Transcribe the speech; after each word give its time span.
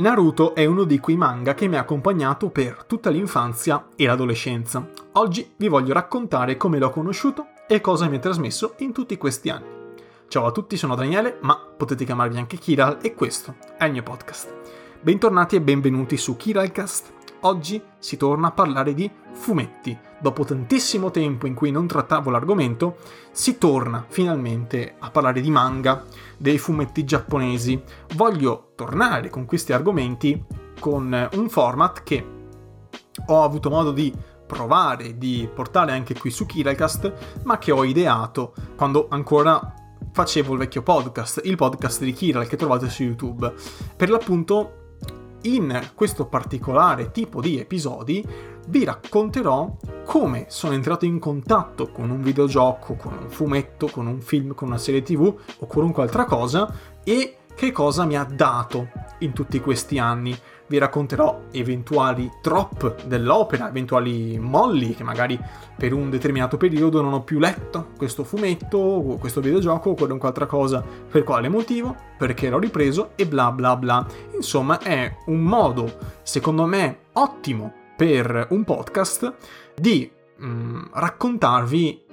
Naruto 0.00 0.54
è 0.54 0.64
uno 0.64 0.84
di 0.84 0.98
quei 0.98 1.18
manga 1.18 1.52
che 1.52 1.68
mi 1.68 1.76
ha 1.76 1.80
accompagnato 1.80 2.48
per 2.48 2.84
tutta 2.86 3.10
l'infanzia 3.10 3.88
e 3.96 4.06
l'adolescenza. 4.06 4.88
Oggi 5.12 5.52
vi 5.58 5.68
voglio 5.68 5.92
raccontare 5.92 6.56
come 6.56 6.78
l'ho 6.78 6.88
conosciuto 6.88 7.48
e 7.68 7.82
cosa 7.82 8.08
mi 8.08 8.16
ha 8.16 8.18
trasmesso 8.18 8.76
in 8.78 8.94
tutti 8.94 9.18
questi 9.18 9.50
anni. 9.50 9.66
Ciao 10.26 10.46
a 10.46 10.52
tutti, 10.52 10.78
sono 10.78 10.94
Daniele, 10.94 11.36
ma 11.42 11.54
potete 11.76 12.06
chiamarmi 12.06 12.38
anche 12.38 12.56
Kiral 12.56 12.96
e 13.02 13.12
questo 13.12 13.56
è 13.76 13.84
il 13.84 13.92
mio 13.92 14.02
podcast. 14.02 14.50
Bentornati 15.02 15.56
e 15.56 15.60
benvenuti 15.60 16.16
su 16.16 16.34
Kiralcast. 16.34 17.19
Oggi 17.42 17.82
si 17.98 18.18
torna 18.18 18.48
a 18.48 18.52
parlare 18.52 18.92
di 18.92 19.10
fumetti. 19.32 19.96
Dopo 20.20 20.44
tantissimo 20.44 21.10
tempo 21.10 21.46
in 21.46 21.54
cui 21.54 21.70
non 21.70 21.86
trattavo 21.86 22.28
l'argomento, 22.28 22.98
si 23.30 23.56
torna 23.56 24.04
finalmente 24.06 24.96
a 24.98 25.10
parlare 25.10 25.40
di 25.40 25.50
manga, 25.50 26.04
dei 26.36 26.58
fumetti 26.58 27.04
giapponesi. 27.04 27.82
Voglio 28.14 28.72
tornare 28.74 29.30
con 29.30 29.46
questi 29.46 29.72
argomenti 29.72 30.44
con 30.78 31.28
un 31.32 31.48
format 31.48 32.02
che 32.02 32.26
ho 33.26 33.42
avuto 33.42 33.70
modo 33.70 33.92
di 33.92 34.14
provare, 34.46 35.16
di 35.16 35.48
portare 35.52 35.92
anche 35.92 36.18
qui 36.18 36.30
su 36.30 36.44
Kiracast, 36.44 37.40
ma 37.44 37.56
che 37.56 37.70
ho 37.70 37.84
ideato 37.84 38.52
quando 38.76 39.06
ancora 39.08 39.74
facevo 40.12 40.52
il 40.52 40.58
vecchio 40.58 40.82
podcast, 40.82 41.40
il 41.44 41.56
podcast 41.56 42.02
di 42.02 42.12
Kiral 42.12 42.46
che 42.46 42.56
trovate 42.56 42.90
su 42.90 43.02
YouTube. 43.04 43.50
Per 43.96 44.10
l'appunto 44.10 44.79
in 45.42 45.90
questo 45.94 46.26
particolare 46.26 47.10
tipo 47.10 47.40
di 47.40 47.58
episodi 47.58 48.26
vi 48.68 48.84
racconterò 48.84 49.76
come 50.04 50.46
sono 50.48 50.74
entrato 50.74 51.04
in 51.04 51.18
contatto 51.18 51.90
con 51.90 52.10
un 52.10 52.22
videogioco, 52.22 52.94
con 52.94 53.16
un 53.20 53.30
fumetto, 53.30 53.88
con 53.88 54.06
un 54.06 54.20
film, 54.20 54.54
con 54.54 54.68
una 54.68 54.78
serie 54.78 55.02
tv 55.02 55.34
o 55.58 55.66
qualunque 55.66 56.02
altra 56.02 56.24
cosa 56.24 56.72
e 57.02 57.36
che 57.54 57.72
cosa 57.72 58.04
mi 58.04 58.16
ha 58.16 58.24
dato 58.24 58.88
in 59.18 59.32
tutti 59.32 59.60
questi 59.60 59.98
anni. 59.98 60.36
Vi 60.70 60.78
racconterò 60.78 61.46
eventuali 61.50 62.30
drop 62.40 63.02
dell'opera, 63.04 63.68
eventuali 63.68 64.38
molli 64.38 64.94
che 64.94 65.02
magari 65.02 65.36
per 65.76 65.92
un 65.92 66.10
determinato 66.10 66.56
periodo 66.56 67.02
non 67.02 67.12
ho 67.12 67.24
più 67.24 67.40
letto 67.40 67.88
questo 67.96 68.22
fumetto, 68.22 69.16
questo 69.18 69.40
videogioco 69.40 69.90
o 69.90 69.94
qualunque 69.94 70.28
altra 70.28 70.46
cosa, 70.46 70.80
per 70.80 71.24
quale 71.24 71.48
motivo, 71.48 71.96
perché 72.16 72.48
l'ho 72.48 72.60
ripreso 72.60 73.10
e 73.16 73.26
bla 73.26 73.50
bla 73.50 73.74
bla. 73.74 74.06
Insomma, 74.32 74.78
è 74.78 75.16
un 75.26 75.40
modo, 75.40 75.92
secondo 76.22 76.64
me, 76.66 76.98
ottimo 77.14 77.72
per 77.96 78.46
un 78.50 78.62
podcast 78.62 79.34
di 79.74 80.08
mh, 80.36 80.46
mm, 80.46 80.82
raccontarvi 80.92 82.04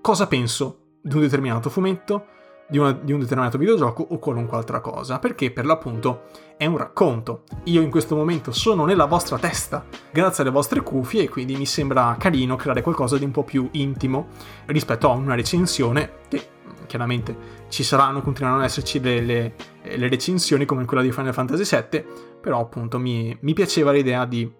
cosa 0.00 0.26
penso 0.26 0.78
di 1.00 1.14
un 1.14 1.20
determinato 1.20 1.70
fumetto, 1.70 2.26
di, 2.70 2.78
una, 2.78 2.92
di, 2.92 3.12
un 3.12 3.20
determinato 3.20 3.58
videogioco 3.58 4.06
o 4.08 4.18
qualunque 4.18 4.56
altra 4.56 4.80
cosa, 4.80 5.18
perché 5.18 5.50
per 5.50 5.66
l'appunto 5.66 6.22
è 6.56 6.66
un 6.66 6.76
racconto. 6.76 7.42
Io 7.64 7.82
in 7.82 7.90
questo 7.90 8.14
momento 8.14 8.52
sono 8.52 8.84
nella 8.84 9.06
vostra 9.06 9.38
testa 9.38 9.84
grazie 10.10 10.42
alle 10.42 10.52
vostre 10.52 10.80
cuffie 10.80 11.24
e 11.24 11.28
quindi 11.28 11.56
mi 11.56 11.66
sembra 11.66 12.16
carino 12.18 12.56
creare 12.56 12.82
qualcosa 12.82 13.18
di 13.18 13.24
un 13.24 13.32
po' 13.32 13.42
più 13.42 13.68
intimo 13.72 14.28
rispetto 14.66 15.10
a 15.10 15.14
una 15.14 15.34
recensione 15.34 16.12
che 16.28 16.48
chiaramente 16.86 17.36
ci 17.68 17.82
saranno, 17.82 18.20
continueranno 18.22 18.62
ad 18.62 18.68
esserci 18.68 18.98
delle, 18.98 19.54
le 19.82 20.08
recensioni 20.08 20.64
come 20.64 20.84
quella 20.84 21.02
di 21.02 21.12
Final 21.12 21.32
Fantasy 21.32 21.64
VII, 21.64 22.04
però 22.40 22.60
appunto 22.60 22.98
mi, 22.98 23.36
mi 23.42 23.52
piaceva 23.52 23.92
l'idea 23.92 24.24
di 24.24 24.50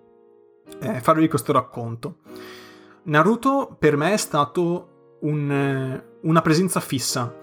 eh, 0.81 1.01
farvi 1.01 1.29
questo 1.29 1.53
racconto. 1.53 2.19
Naruto 3.05 3.75
per 3.79 3.97
me 3.97 4.13
è 4.13 4.17
stato 4.17 5.17
un, 5.23 6.03
una 6.23 6.43
presenza 6.43 6.81
fissa, 6.81 7.35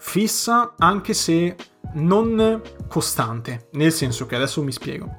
fissa 0.00 0.74
anche 0.78 1.14
se 1.14 1.54
non 1.94 2.60
costante, 2.88 3.68
nel 3.72 3.92
senso 3.92 4.26
che 4.26 4.34
adesso 4.34 4.62
mi 4.62 4.72
spiego. 4.72 5.18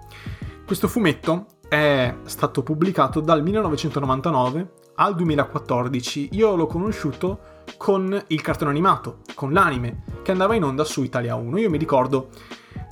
Questo 0.65 0.87
fumetto 0.87 1.45
è 1.69 2.13
stato 2.23 2.63
pubblicato 2.63 3.21
dal 3.21 3.41
1999 3.43 4.73
al 4.95 5.15
2014. 5.15 6.29
Io 6.33 6.55
l'ho 6.55 6.67
conosciuto 6.67 7.39
con 7.77 8.21
il 8.27 8.41
cartone 8.41 8.71
animato, 8.71 9.19
con 9.35 9.53
l'anime, 9.53 10.03
che 10.23 10.31
andava 10.31 10.55
in 10.55 10.63
onda 10.63 10.83
su 10.83 11.03
Italia 11.03 11.35
1. 11.35 11.59
Io 11.59 11.69
mi 11.69 11.77
ricordo 11.77 12.29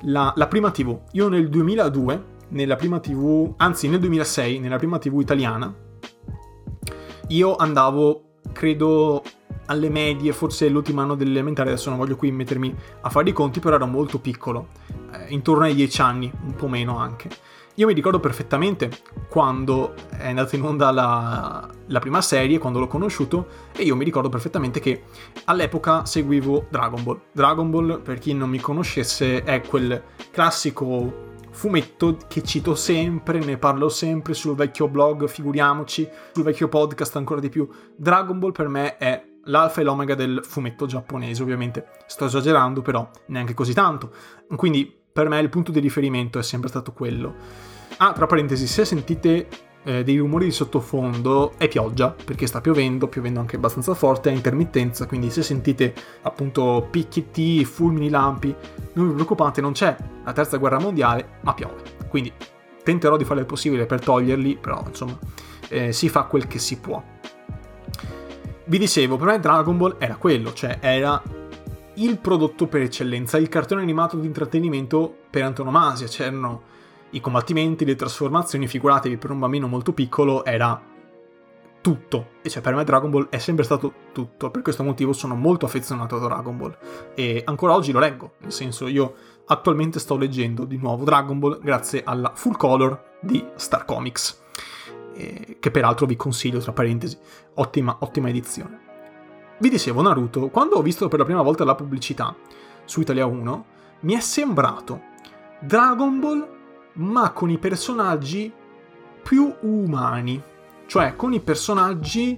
la, 0.03 0.31
la 0.35 0.47
prima 0.47 0.71
TV. 0.71 0.97
Io 1.11 1.27
nel 1.27 1.49
2002 1.49 2.37
nella 2.49 2.75
prima 2.75 2.99
TV, 2.99 3.53
anzi 3.57 3.87
nel 3.87 3.99
2006, 3.99 4.59
nella 4.59 4.77
prima 4.77 4.97
TV 4.97 5.19
italiana, 5.19 5.73
io 7.27 7.55
andavo, 7.55 8.37
credo, 8.51 9.23
alle 9.69 9.89
medie, 9.89 10.33
forse 10.33 10.67
l'ultimo 10.67 11.01
anno 11.01 11.15
dell'elementare, 11.15 11.69
adesso 11.69 11.89
non 11.89 11.97
voglio 11.97 12.15
qui 12.15 12.31
mettermi 12.31 12.75
a 13.01 13.09
fare 13.09 13.29
i 13.29 13.33
conti, 13.33 13.59
però 13.59 13.75
ero 13.75 13.85
molto 13.85 14.19
piccolo, 14.19 14.69
eh, 15.11 15.27
intorno 15.29 15.63
ai 15.63 15.75
10 15.75 16.01
anni, 16.01 16.31
un 16.45 16.55
po' 16.55 16.67
meno 16.67 16.97
anche. 16.97 17.29
Io 17.75 17.87
mi 17.87 17.93
ricordo 17.93 18.19
perfettamente 18.19 18.89
quando 19.29 19.93
è 20.09 20.27
andata 20.27 20.55
in 20.55 20.63
onda 20.63 20.91
la, 20.91 21.69
la, 21.85 21.99
prima 21.99 22.19
serie, 22.19 22.57
quando 22.57 22.79
l'ho 22.79 22.87
conosciuto, 22.87 23.47
e 23.73 23.83
io 23.83 23.95
mi 23.95 24.03
ricordo 24.03 24.27
perfettamente 24.27 24.81
che 24.81 25.03
all'epoca 25.45 26.03
seguivo 26.03 26.65
Dragon 26.69 27.01
Ball. 27.01 27.21
Dragon 27.31 27.69
Ball, 27.69 28.01
per 28.01 28.19
chi 28.19 28.33
non 28.33 28.49
mi 28.49 28.59
conoscesse, 28.59 29.43
è 29.43 29.61
quel 29.61 30.03
classico 30.31 31.27
fumetto 31.51 32.17
che 32.27 32.43
cito 32.43 32.75
sempre, 32.75 33.39
ne 33.39 33.57
parlo 33.57 33.87
sempre 33.87 34.33
sul 34.33 34.55
vecchio 34.55 34.89
blog, 34.89 35.27
figuriamoci, 35.27 36.07
sul 36.33 36.43
vecchio 36.43 36.67
podcast 36.67 37.15
ancora 37.15 37.39
di 37.39 37.49
più. 37.49 37.65
Dragon 37.95 38.39
Ball 38.39 38.51
per 38.51 38.67
me 38.67 38.97
è 38.97 39.28
l'alfa 39.49 39.81
e 39.81 39.83
l'omega 39.83 40.15
del 40.15 40.41
fumetto 40.43 40.85
giapponese, 40.85 41.41
ovviamente 41.41 41.87
sto 42.07 42.25
esagerando, 42.25 42.81
però 42.81 43.09
neanche 43.27 43.53
così 43.53 43.73
tanto. 43.73 44.11
Quindi 44.55 44.95
per 45.11 45.27
me 45.27 45.39
il 45.39 45.49
punto 45.49 45.71
di 45.71 45.79
riferimento 45.79 46.39
è 46.39 46.43
sempre 46.43 46.69
stato 46.69 46.93
quello. 46.93 47.35
Ah, 47.97 48.13
tra 48.13 48.25
parentesi, 48.25 48.67
se 48.67 48.85
sentite 48.85 49.47
eh, 49.83 50.03
dei 50.03 50.17
rumori 50.17 50.45
di 50.45 50.51
sottofondo 50.51 51.53
è 51.57 51.67
pioggia, 51.67 52.15
perché 52.23 52.47
sta 52.47 52.61
piovendo, 52.61 53.07
piovendo 53.07 53.39
anche 53.39 53.55
abbastanza 53.55 53.93
forte, 53.93 54.29
a 54.29 54.31
intermittenza, 54.31 55.07
quindi 55.07 55.29
se 55.29 55.43
sentite 55.43 55.93
appunto 56.21 56.87
picchietti, 56.89 57.65
fulmini, 57.65 58.09
lampi, 58.09 58.53
non 58.93 59.07
vi 59.07 59.13
preoccupate, 59.13 59.61
non 59.61 59.73
c'è 59.73 59.95
la 60.23 60.33
terza 60.33 60.57
guerra 60.57 60.79
mondiale, 60.79 61.39
ma 61.41 61.53
piove. 61.53 61.81
Quindi 62.07 62.31
tenterò 62.83 63.17
di 63.17 63.25
fare 63.25 63.41
il 63.41 63.45
possibile 63.45 63.85
per 63.85 64.01
toglierli, 64.01 64.57
però 64.57 64.83
insomma 64.87 65.17
eh, 65.69 65.91
si 65.91 66.07
fa 66.09 66.23
quel 66.23 66.47
che 66.47 66.59
si 66.59 66.77
può. 66.79 67.03
Vi 68.69 68.77
dicevo, 68.77 69.17
per 69.17 69.25
me 69.25 69.39
Dragon 69.39 69.77
Ball 69.77 69.95
era 69.97 70.15
quello, 70.17 70.53
cioè 70.53 70.77
era 70.79 71.19
il 71.95 72.19
prodotto 72.19 72.67
per 72.67 72.83
eccellenza, 72.83 73.39
il 73.39 73.49
cartone 73.49 73.81
animato 73.81 74.15
di 74.15 74.27
intrattenimento 74.27 75.11
per 75.27 75.41
antonomasia, 75.41 76.05
c'erano 76.05 76.61
i 77.09 77.19
combattimenti, 77.19 77.83
le 77.83 77.95
trasformazioni, 77.95 78.67
figuratevi 78.67 79.17
per 79.17 79.31
un 79.31 79.39
bambino 79.39 79.65
molto 79.65 79.91
piccolo 79.91 80.45
era 80.45 80.79
tutto. 81.81 82.27
E 82.43 82.49
cioè 82.51 82.61
per 82.61 82.75
me 82.75 82.83
Dragon 82.83 83.09
Ball 83.09 83.29
è 83.29 83.39
sempre 83.39 83.65
stato 83.65 83.91
tutto. 84.11 84.51
Per 84.51 84.61
questo 84.61 84.83
motivo 84.83 85.13
sono 85.13 85.33
molto 85.33 85.65
affezionato 85.65 86.17
a 86.17 86.19
Dragon 86.19 86.55
Ball. 86.55 86.77
E 87.15 87.41
ancora 87.45 87.73
oggi 87.73 87.91
lo 87.91 87.97
leggo. 87.97 88.33
Nel 88.41 88.51
senso, 88.51 88.85
io 88.85 89.15
attualmente 89.47 89.97
sto 89.97 90.15
leggendo 90.15 90.63
di 90.65 90.77
nuovo 90.77 91.05
Dragon 91.05 91.39
Ball 91.39 91.59
grazie 91.59 92.03
alla 92.05 92.33
full 92.35 92.55
color 92.55 93.17
di 93.19 93.43
Star 93.55 93.83
Comics. 93.85 94.43
Eh, 95.13 95.57
che 95.59 95.71
peraltro 95.71 96.05
vi 96.05 96.15
consiglio, 96.15 96.59
tra 96.59 96.71
parentesi. 96.71 97.17
Ottima, 97.55 97.97
ottima 97.99 98.29
edizione. 98.29 98.87
Vi 99.59 99.69
dicevo, 99.69 100.01
Naruto, 100.01 100.49
quando 100.49 100.75
ho 100.75 100.81
visto 100.81 101.07
per 101.07 101.19
la 101.19 101.25
prima 101.25 101.41
volta 101.41 101.65
la 101.65 101.75
pubblicità 101.75 102.35
su 102.85 103.01
Italia 103.01 103.25
1, 103.25 103.65
mi 104.01 104.13
è 104.13 104.19
sembrato 104.21 105.01
Dragon 105.59 106.19
Ball 106.19 106.57
ma 106.93 107.31
con 107.31 107.49
i 107.49 107.57
personaggi 107.57 108.51
più 109.21 109.53
umani, 109.61 110.41
cioè 110.85 111.15
con 111.15 111.33
i 111.33 111.39
personaggi 111.39 112.37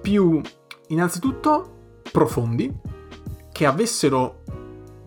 più 0.00 0.40
innanzitutto 0.88 2.00
profondi, 2.10 2.72
che 3.52 3.64
avessero 3.64 4.42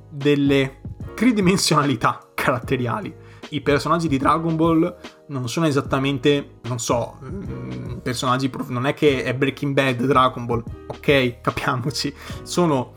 delle 0.09 0.81
tridimensionalità 1.13 2.29
caratteriali. 2.33 3.13
I 3.49 3.61
personaggi 3.61 4.07
di 4.07 4.17
Dragon 4.17 4.55
Ball 4.55 4.95
non 5.27 5.49
sono 5.49 5.65
esattamente, 5.65 6.59
non 6.63 6.79
so, 6.79 7.17
mm, 7.23 7.97
personaggi, 7.97 8.51
non 8.67 8.85
è 8.85 8.93
che 8.93 9.23
è 9.23 9.33
Breaking 9.33 9.73
Bad 9.73 10.05
Dragon 10.05 10.45
Ball, 10.45 10.63
ok, 10.87 11.41
capiamoci, 11.41 12.13
sono, 12.43 12.93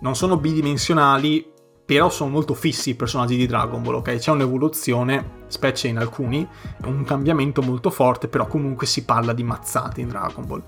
non 0.00 0.14
sono 0.16 0.36
bidimensionali, 0.36 1.54
però 1.86 2.10
sono 2.10 2.30
molto 2.30 2.54
fissi 2.54 2.90
i 2.90 2.94
personaggi 2.96 3.36
di 3.36 3.46
Dragon 3.46 3.80
Ball, 3.80 3.94
ok? 3.94 4.16
C'è 4.16 4.32
un'evoluzione, 4.32 5.44
specie 5.46 5.86
in 5.86 5.98
alcuni, 5.98 6.46
un 6.84 7.04
cambiamento 7.04 7.62
molto 7.62 7.90
forte, 7.90 8.26
però 8.26 8.48
comunque 8.48 8.86
si 8.86 9.04
parla 9.04 9.32
di 9.32 9.44
mazzate 9.44 10.00
in 10.00 10.08
Dragon 10.08 10.44
Ball. 10.44 10.64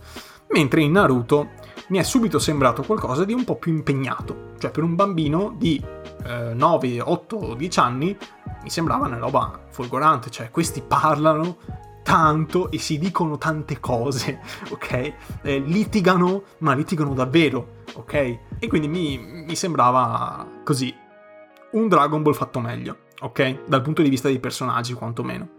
Mentre 0.51 0.83
in 0.83 0.93
Naruto 0.93 1.51
mi 1.89 1.99
è 1.99 2.03
subito 2.03 2.39
sembrato 2.39 2.83
qualcosa 2.83 3.25
di 3.25 3.33
un 3.33 3.45
po' 3.45 3.57
più 3.57 3.73
impegnato, 3.73 4.53
cioè 4.59 4.71
per 4.71 4.83
un 4.83 4.95
bambino 4.95 5.55
di 5.57 5.83
eh, 6.25 6.53
9, 6.55 7.01
8, 7.01 7.55
10 7.55 7.79
anni 7.79 8.17
mi 8.63 8.71
sembrava 8.71 9.07
una 9.07 9.19
roba 9.19 9.67
folgorante, 9.71 10.31
cioè 10.31 10.51
questi 10.51 10.83
parlano 10.83 11.57
tanto 12.03 12.71
e 12.71 12.79
si 12.79 12.99
dicono 12.99 13.37
tante 13.37 13.81
cose, 13.81 14.41
ok? 14.71 15.13
Eh, 15.43 15.59
litigano, 15.59 16.45
ma 16.59 16.75
litigano 16.75 17.15
davvero, 17.15 17.85
ok? 17.95 18.13
E 18.59 18.67
quindi 18.67 18.89
mi, 18.89 19.19
mi 19.19 19.55
sembrava 19.55 20.47
così 20.65 20.95
un 21.73 21.89
Dragon 21.89 22.23
Ball 22.23 22.33
fatto 22.33 22.61
meglio. 22.61 22.97
ok? 23.21 23.65
Dal 23.67 23.83
punto 23.83 24.03
di 24.03 24.09
vista 24.09 24.29
dei 24.29 24.39
personaggi, 24.41 24.95
quantomeno. 24.95 25.57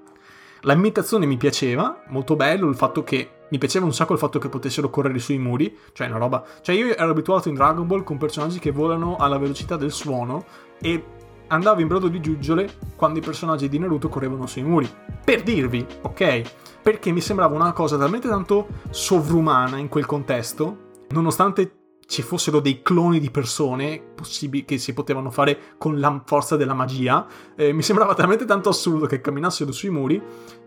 L'ambientazione 0.61 1.25
mi 1.25 1.37
piaceva, 1.37 2.03
molto 2.07 2.35
bello, 2.35 2.67
il 2.67 2.75
fatto 2.75 3.03
che 3.03 3.38
mi 3.49 3.57
piaceva 3.57 3.85
un 3.85 3.93
sacco 3.93 4.13
il 4.13 4.19
fatto 4.19 4.39
che 4.39 4.49
potessero 4.49 4.89
correre 4.89 5.19
sui 5.19 5.37
muri, 5.37 5.75
cioè 5.93 6.07
una 6.07 6.17
roba. 6.17 6.43
Cioè, 6.61 6.75
io 6.75 6.95
ero 6.95 7.11
abituato 7.11 7.49
in 7.49 7.55
Dragon 7.55 7.85
Ball 7.85 8.03
con 8.03 8.17
personaggi 8.17 8.59
che 8.59 8.71
volano 8.71 9.15
alla 9.17 9.37
velocità 9.37 9.75
del 9.75 9.91
suono 9.91 10.45
e 10.81 11.03
andavo 11.47 11.81
in 11.81 11.87
brodo 11.87 12.07
di 12.07 12.21
giuggiole 12.21 12.69
quando 12.95 13.19
i 13.19 13.21
personaggi 13.21 13.69
di 13.69 13.79
Naruto 13.79 14.09
correvano 14.09 14.45
sui 14.45 14.63
muri. 14.63 14.89
Per 15.23 15.43
dirvi, 15.43 15.85
ok? 16.01 16.41
Perché 16.81 17.11
mi 17.11 17.21
sembrava 17.21 17.55
una 17.55 17.73
cosa 17.73 17.97
talmente 17.97 18.27
tanto 18.27 18.67
sovrumana 18.89 19.77
in 19.77 19.89
quel 19.89 20.05
contesto, 20.05 20.87
nonostante 21.09 21.73
ci 22.09 22.23
fossero 22.23 22.59
dei 22.59 22.81
cloni 22.81 23.19
di 23.19 23.29
persone 23.29 24.01
possibili 24.15 24.65
che 24.65 24.79
si 24.79 24.93
potevano 24.93 25.29
fare 25.29 25.75
con 25.77 25.99
la 25.99 26.23
forza 26.25 26.55
della 26.55 26.73
magia, 26.73 27.27
eh, 27.55 27.71
mi 27.71 27.83
sembrava 27.83 28.15
talmente 28.15 28.45
tanto 28.45 28.69
assurdo 28.69 29.05
che 29.05 29.21
camminassero 29.21 29.71
sui 29.71 29.91
muri 29.91 30.19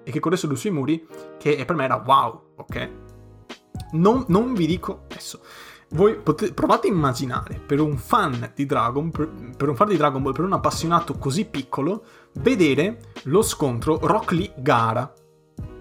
e 0.04 0.10
che 0.10 0.20
corressero 0.20 0.54
sui 0.54 0.70
muri 0.70 1.06
che 1.38 1.64
per 1.64 1.76
me 1.76 1.84
era 1.84 2.02
wow, 2.04 2.54
ok? 2.56 2.90
Non, 3.92 4.24
non 4.28 4.54
vi 4.54 4.66
dico 4.66 5.04
adesso. 5.10 5.40
Voi 5.90 6.16
potete, 6.16 6.54
provate 6.54 6.88
a 6.88 6.90
immaginare 6.90 7.60
per 7.64 7.80
un 7.80 7.98
fan 7.98 8.52
di 8.54 8.64
Dragon, 8.64 9.10
per, 9.10 9.28
per 9.56 9.68
un 9.68 9.76
fan 9.76 9.88
di 9.88 9.96
Dragon 9.96 10.22
Ball, 10.22 10.32
per 10.32 10.44
un 10.44 10.54
appassionato 10.54 11.18
così 11.18 11.44
piccolo, 11.44 12.04
vedere 12.34 13.12
lo 13.24 13.42
scontro 13.42 13.98
Rock 14.00 14.32
Lee 14.32 14.54
Gara. 14.56 15.12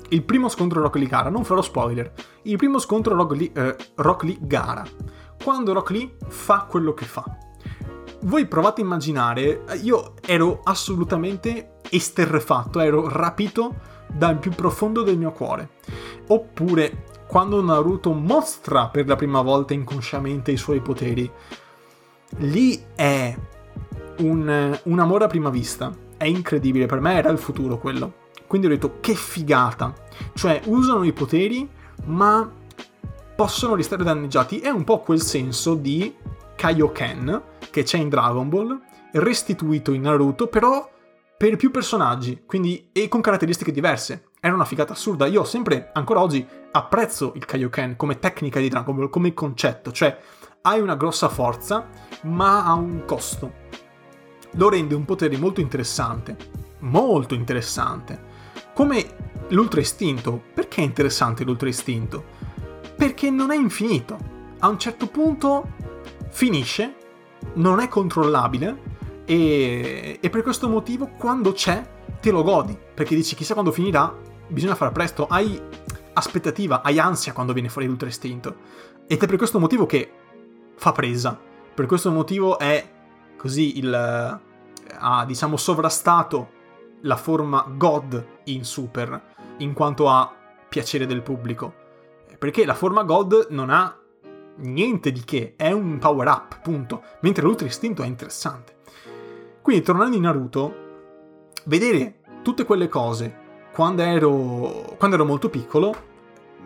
Il 0.10 0.24
primo 0.24 0.50
scontro 0.50 0.82
Rock 0.82 0.98
Lee 0.98 1.08
Gara, 1.08 1.30
non 1.30 1.46
farò 1.46 1.62
spoiler. 1.62 2.12
Il 2.44 2.58
primo 2.58 2.80
scontro 2.80 3.16
Rock 3.16 3.36
Lee, 3.38 3.52
eh, 3.54 3.76
Rock 3.96 4.24
Lee 4.24 4.38
Gara 4.42 4.84
quando 5.42 5.74
Rock 5.74 5.90
Lee 5.90 6.16
fa 6.28 6.66
quello 6.70 6.94
che 6.94 7.06
fa. 7.06 7.24
Voi 8.24 8.46
provate 8.46 8.82
a 8.82 8.84
immaginare, 8.84 9.64
io 9.82 10.14
ero 10.26 10.62
assolutamente 10.64 11.78
esterrefatto, 11.90 12.80
ero 12.80 13.10
rapito 13.10 13.90
dal 14.14 14.40
più 14.40 14.52
profondo 14.52 15.04
del 15.04 15.18
mio 15.18 15.32
cuore. 15.32 15.70
Oppure 16.28 17.06
quando 17.28 17.62
Naruto 17.62 18.12
mostra 18.12 18.88
per 18.90 19.08
la 19.08 19.16
prima 19.16 19.42
volta 19.42 19.74
inconsciamente 19.74 20.52
i 20.52 20.58
suoi 20.58 20.82
poteri. 20.82 21.32
Lì 22.38 22.82
è 22.96 23.36
un, 24.20 24.80
un 24.84 25.00
amore 25.00 25.24
a 25.24 25.28
prima 25.28 25.50
vista. 25.50 25.92
È 26.18 26.26
incredibile, 26.26 26.86
per 26.86 27.00
me 27.00 27.16
era 27.16 27.30
il 27.30 27.38
futuro 27.38 27.78
quello. 27.78 28.14
Quindi 28.48 28.68
ho 28.68 28.70
detto 28.70 28.98
che 29.00 29.14
figata. 29.14 29.94
Cioè 30.34 30.62
usano 30.66 31.04
i 31.04 31.14
poteri, 31.14 31.70
ma 32.06 32.50
possono 33.36 33.76
restare 33.76 34.04
danneggiati. 34.04 34.60
È 34.60 34.70
un 34.70 34.84
po' 34.84 35.00
quel 35.00 35.22
senso 35.22 35.76
di 35.76 36.14
Kaioken 36.56 37.42
che 37.72 37.84
c'è 37.84 37.98
in 37.98 38.10
Dragon 38.10 38.50
Ball, 38.50 38.80
restituito 39.14 39.94
in 39.94 40.02
Naruto, 40.02 40.48
però 40.48 40.88
per 41.42 41.56
più 41.56 41.72
personaggi, 41.72 42.44
quindi 42.46 42.90
e 42.92 43.08
con 43.08 43.20
caratteristiche 43.20 43.72
diverse. 43.72 44.26
Era 44.40 44.54
una 44.54 44.64
figata 44.64 44.94
assurda. 44.94 45.26
Io 45.26 45.44
sempre, 45.44 45.90
ancora 45.92 46.22
oggi, 46.22 46.46
apprezzo 46.70 47.32
il 47.34 47.46
Kaioken 47.46 47.96
come 47.96 48.20
tecnica 48.20 48.60
di 48.60 48.70
Dragon 48.70 48.96
Ball, 48.96 49.10
come 49.10 49.34
concetto, 49.34 49.92
cioè 49.92 50.16
hai 50.62 50.80
una 50.80 50.96
grossa 50.96 51.30
forza, 51.30 51.88
ma 52.26 52.64
ha 52.64 52.76
un 52.76 53.06
costo. 53.06 53.54
Lo 54.52 54.70
rende 54.70 54.94
un 54.94 55.04
potere 55.04 55.36
molto 55.36 55.62
interessante, 55.62 56.38
molto 56.82 57.34
interessante. 57.34 58.22
Come 58.76 59.04
l'ultra 59.48 59.80
istinto. 59.80 60.44
Perché 60.54 60.82
è 60.82 60.84
interessante 60.84 61.44
l'ultra 61.44 61.70
istinto? 61.70 62.24
perché 63.02 63.32
non 63.32 63.50
è 63.50 63.56
infinito. 63.56 64.16
A 64.60 64.68
un 64.68 64.78
certo 64.78 65.08
punto 65.08 65.72
finisce, 66.30 66.98
non 67.56 67.80
è 67.80 67.88
controllabile 67.88 69.00
e, 69.34 70.18
e 70.20 70.30
per 70.30 70.44
questo 70.44 70.68
motivo 70.68 71.12
quando 71.18 71.54
c'è 71.54 71.82
te 72.20 72.32
lo 72.32 72.44
godi, 72.44 72.78
perché 72.94 73.16
dici 73.16 73.36
chissà 73.36 73.54
quando 73.54 73.72
finirà, 73.72 74.14
bisogna 74.48 74.76
fare 74.76 74.92
presto, 74.92 75.28
hai 75.28 75.60
aspettativa, 76.14 76.82
hai 76.82 77.00
ansia 77.00 77.32
quando 77.32 77.54
viene 77.54 77.70
fuori 77.70 77.88
l'ultra 77.88 78.10
istinto. 78.10 78.56
Ed 79.08 79.22
è 79.22 79.28
per 79.28 79.38
questo 79.38 79.60
motivo 79.60 79.86
che 79.86 80.12
fa 80.76 80.92
presa. 80.92 81.40
Per 81.74 81.86
questo 81.86 82.12
motivo 82.12 82.60
è 82.60 82.90
così 83.38 83.78
il... 83.78 83.94
ha 83.94 85.26
diciamo 85.26 85.56
sovrastato 85.56 86.50
la 87.02 87.16
forma 87.16 87.66
God 87.70 88.26
in 88.46 88.66
Super, 88.66 89.34
in 89.58 89.74
quanto 89.74 90.10
a 90.10 90.34
piacere 90.68 91.06
del 91.06 91.22
pubblico 91.22 91.82
perché 92.42 92.66
la 92.66 92.74
forma 92.74 93.04
God 93.04 93.50
non 93.52 93.70
ha 93.70 93.96
niente 94.56 95.12
di 95.12 95.24
che, 95.24 95.54
è 95.56 95.72
un 95.72 96.00
power 96.00 96.28
up, 96.28 96.60
punto. 96.64 97.04
Mentre 97.20 97.44
l'ultra 97.44 97.68
istinto 97.68 98.02
è 98.02 98.08
interessante. 98.08 98.78
Quindi 99.62 99.84
tornando 99.84 100.16
in 100.16 100.24
Naruto, 100.24 100.76
vedere 101.66 102.20
tutte 102.42 102.66
quelle 102.66 102.90
cose 102.90 103.40
quando 103.74 104.02
ero, 104.02 104.96
quando 104.98 105.16
ero 105.16 105.26
molto 105.26 105.50
piccolo, 105.50 105.96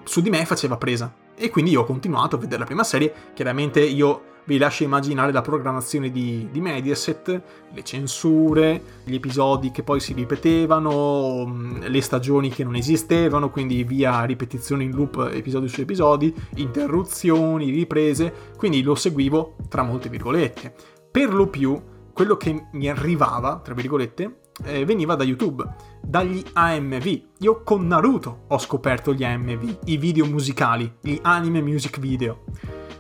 su 0.04 0.22
di 0.22 0.30
me 0.30 0.46
faceva 0.46 0.78
presa. 0.78 1.14
E 1.36 1.50
quindi 1.50 1.72
io 1.72 1.82
ho 1.82 1.86
continuato 1.86 2.36
a 2.36 2.40
vedere 2.40 2.60
la 2.60 2.66
prima 2.66 2.84
serie. 2.84 3.14
Chiaramente 3.34 3.82
io 3.82 4.34
vi 4.46 4.58
lascio 4.58 4.84
immaginare 4.84 5.32
la 5.32 5.42
programmazione 5.42 6.12
di, 6.12 6.48
di, 6.52 6.62
Mediaset, 6.62 7.42
le 7.72 7.84
censure, 7.84 8.82
gli 9.04 9.16
episodi 9.16 9.72
che 9.72 9.84
poi 9.84 10.00
si 10.00 10.14
ripetevano, 10.14 11.46
mm, 11.46 11.82
le 11.82 12.02
stagioni 12.02 12.50
che 12.50 12.64
non 12.64 12.76
esistevano, 12.76 13.50
quindi 13.50 13.84
via 13.84 14.24
ripetizione 14.24 14.84
in 14.84 14.92
loop 14.92 15.30
episodi 15.34 15.68
su 15.68 15.82
episodi, 15.82 16.34
interruzioni, 16.56 17.72
riprese, 17.72 18.34
quindi 18.56 18.82
lo 18.82 18.96
seguivo 18.96 19.56
tra 19.68 19.84
molte 19.84 20.10
virgolette. 20.10 20.74
Per 21.12 21.34
lo 21.34 21.48
più, 21.48 21.82
quello 22.16 22.38
che 22.38 22.68
mi 22.72 22.88
arrivava, 22.88 23.60
tra 23.62 23.74
virgolette, 23.74 24.44
eh, 24.64 24.86
veniva 24.86 25.16
da 25.16 25.26
YouTube, 25.26 25.68
dagli 26.02 26.42
AMV. 26.54 27.22
Io 27.40 27.62
con 27.62 27.86
Naruto 27.86 28.44
ho 28.48 28.58
scoperto 28.58 29.14
gli 29.14 29.26
AMV, 29.26 29.80
i 29.84 29.98
video 29.98 30.26
musicali, 30.26 30.96
gli 31.02 31.20
anime 31.24 31.62
music 31.62 32.00
video. 32.00 32.46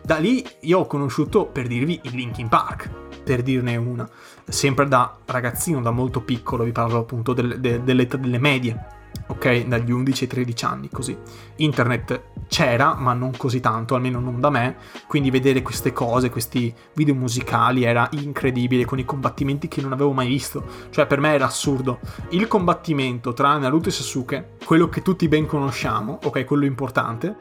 Da 0.03 0.17
lì 0.17 0.45
io 0.63 0.79
ho 0.79 0.85
conosciuto, 0.85 1.45
per 1.45 1.67
dirvi, 1.67 1.97
il 2.03 2.13
Linkin 2.13 2.49
Park, 2.49 2.89
per 3.23 3.41
dirne 3.41 3.77
una. 3.77 4.05
Sempre 4.49 4.85
da 4.85 5.17
ragazzino, 5.23 5.79
da 5.79 5.91
molto 5.91 6.19
piccolo, 6.19 6.65
vi 6.65 6.73
parlo 6.73 6.99
appunto 6.99 7.31
del, 7.31 7.61
de, 7.61 7.81
dell'età 7.83 8.17
delle 8.17 8.37
medie, 8.37 8.85
ok? 9.27 9.65
Dagli 9.65 9.91
11 9.91 10.23
ai 10.23 10.29
13 10.29 10.65
anni, 10.65 10.89
così. 10.89 11.17
Internet 11.57 12.21
c'era, 12.47 12.93
ma 12.95 13.13
non 13.13 13.31
così 13.35 13.59
tanto, 13.59 13.95
almeno 13.95 14.19
non 14.19 14.39
da 14.39 14.49
me, 14.49 14.77
quindi 15.07 15.29
vedere 15.31 15.61
queste 15.61 15.93
cose, 15.93 16.29
questi 16.29 16.73
video 16.93 17.15
musicali 17.15 17.83
era 17.83 18.07
incredibile, 18.11 18.85
con 18.85 18.99
i 18.99 19.05
combattimenti 19.05 19.67
che 19.67 19.81
non 19.81 19.93
avevo 19.93 20.11
mai 20.11 20.27
visto. 20.27 20.63
Cioè, 20.89 21.05
per 21.05 21.19
me 21.19 21.33
era 21.33 21.45
assurdo. 21.45 21.99
Il 22.29 22.47
combattimento 22.47 23.33
tra 23.33 23.57
Naruto 23.57 23.89
e 23.89 23.91
Sasuke, 23.91 24.57
quello 24.63 24.89
che 24.89 25.01
tutti 25.01 25.27
ben 25.27 25.45
conosciamo, 25.45 26.19
ok? 26.23 26.45
Quello 26.45 26.65
importante, 26.65 27.35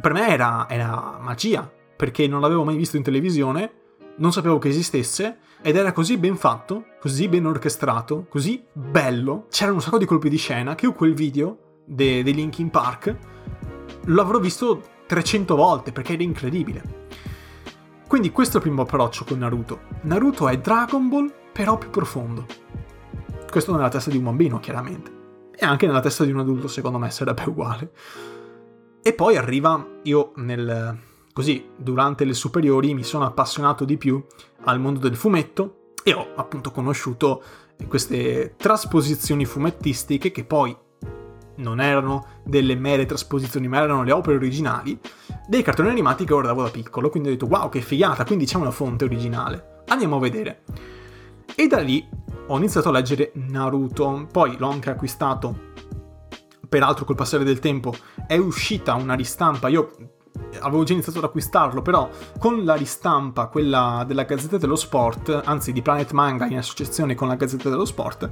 per 0.00 0.12
me 0.12 0.28
era, 0.28 0.66
era 0.68 1.18
magia 1.20 1.70
perché 1.96 2.26
non 2.26 2.40
l'avevo 2.40 2.62
mai 2.64 2.76
visto 2.76 2.96
in 2.96 3.02
televisione, 3.02 3.72
non 4.18 4.32
sapevo 4.32 4.58
che 4.58 4.68
esistesse 4.68 5.38
ed 5.66 5.74
era 5.74 5.90
così 5.90 6.16
ben 6.16 6.36
fatto, 6.36 6.84
così 7.00 7.26
ben 7.26 7.44
orchestrato, 7.44 8.26
così 8.28 8.64
bello. 8.72 9.46
C'erano 9.50 9.78
un 9.78 9.82
sacco 9.82 9.98
di 9.98 10.04
colpi 10.04 10.28
di 10.28 10.36
scena 10.36 10.76
che 10.76 10.84
io 10.84 10.92
quel 10.92 11.12
video 11.12 11.80
dei 11.84 12.22
de 12.22 12.30
Linkin 12.30 12.70
Park 12.70 13.16
l'avrò 14.04 14.38
visto 14.38 14.80
300 15.08 15.56
volte 15.56 15.90
perché 15.90 16.12
era 16.12 16.22
incredibile. 16.22 17.08
Quindi 18.06 18.30
questo 18.30 18.58
è 18.58 18.60
il 18.60 18.66
primo 18.68 18.82
approccio 18.82 19.24
con 19.24 19.38
Naruto. 19.38 19.80
Naruto 20.02 20.46
è 20.46 20.56
Dragon 20.56 21.08
Ball 21.08 21.34
però 21.52 21.76
più 21.78 21.90
profondo. 21.90 22.46
Questo 23.50 23.74
nella 23.74 23.88
testa 23.88 24.10
di 24.10 24.18
un 24.18 24.22
bambino, 24.22 24.60
chiaramente. 24.60 25.10
E 25.50 25.66
anche 25.66 25.88
nella 25.88 25.98
testa 25.98 26.24
di 26.24 26.30
un 26.30 26.38
adulto, 26.38 26.68
secondo 26.68 26.98
me, 26.98 27.10
sarebbe 27.10 27.42
uguale. 27.50 27.90
E 29.02 29.12
poi 29.14 29.36
arriva, 29.36 29.84
io 30.04 30.30
nel, 30.36 30.96
Così, 31.36 31.68
durante 31.76 32.24
le 32.24 32.32
superiori 32.32 32.94
mi 32.94 33.02
sono 33.02 33.26
appassionato 33.26 33.84
di 33.84 33.98
più 33.98 34.24
al 34.64 34.80
mondo 34.80 35.00
del 35.00 35.16
fumetto 35.16 35.92
e 36.02 36.14
ho 36.14 36.28
appunto 36.34 36.70
conosciuto 36.70 37.42
queste 37.88 38.54
trasposizioni 38.56 39.44
fumettistiche 39.44 40.30
che 40.32 40.44
poi 40.44 40.74
non 41.56 41.78
erano 41.78 42.40
delle 42.42 42.74
mere 42.74 43.04
trasposizioni, 43.04 43.68
ma 43.68 43.82
erano 43.82 44.02
le 44.02 44.12
opere 44.12 44.36
originali 44.36 44.98
dei 45.46 45.60
cartoni 45.60 45.90
animati 45.90 46.24
che 46.24 46.32
guardavo 46.32 46.62
da 46.62 46.70
piccolo. 46.70 47.10
Quindi 47.10 47.28
ho 47.28 47.32
detto, 47.32 47.48
wow, 47.48 47.68
che 47.68 47.82
figata, 47.82 48.24
quindi 48.24 48.46
c'è 48.46 48.56
una 48.56 48.70
fonte 48.70 49.04
originale. 49.04 49.82
Andiamo 49.88 50.16
a 50.16 50.20
vedere. 50.20 50.62
E 51.54 51.66
da 51.66 51.80
lì 51.80 52.08
ho 52.46 52.56
iniziato 52.56 52.88
a 52.88 52.92
leggere 52.92 53.32
Naruto, 53.34 54.26
poi 54.32 54.56
l'ho 54.56 54.70
anche 54.70 54.88
acquistato. 54.88 55.74
Peraltro 56.66 57.04
col 57.04 57.14
passare 57.14 57.44
del 57.44 57.58
tempo 57.58 57.94
è 58.26 58.38
uscita 58.38 58.94
una 58.94 59.12
ristampa, 59.12 59.68
io 59.68 60.14
avevo 60.60 60.84
già 60.84 60.92
iniziato 60.92 61.18
ad 61.18 61.24
acquistarlo, 61.24 61.82
però 61.82 62.08
con 62.38 62.64
la 62.64 62.74
ristampa, 62.74 63.46
quella 63.46 64.04
della 64.06 64.24
Gazzetta 64.24 64.58
dello 64.58 64.76
Sport, 64.76 65.42
anzi 65.44 65.72
di 65.72 65.82
Planet 65.82 66.12
Manga 66.12 66.46
in 66.46 66.58
associazione 66.58 67.14
con 67.14 67.28
la 67.28 67.34
Gazzetta 67.36 67.68
dello 67.68 67.84
Sport, 67.84 68.30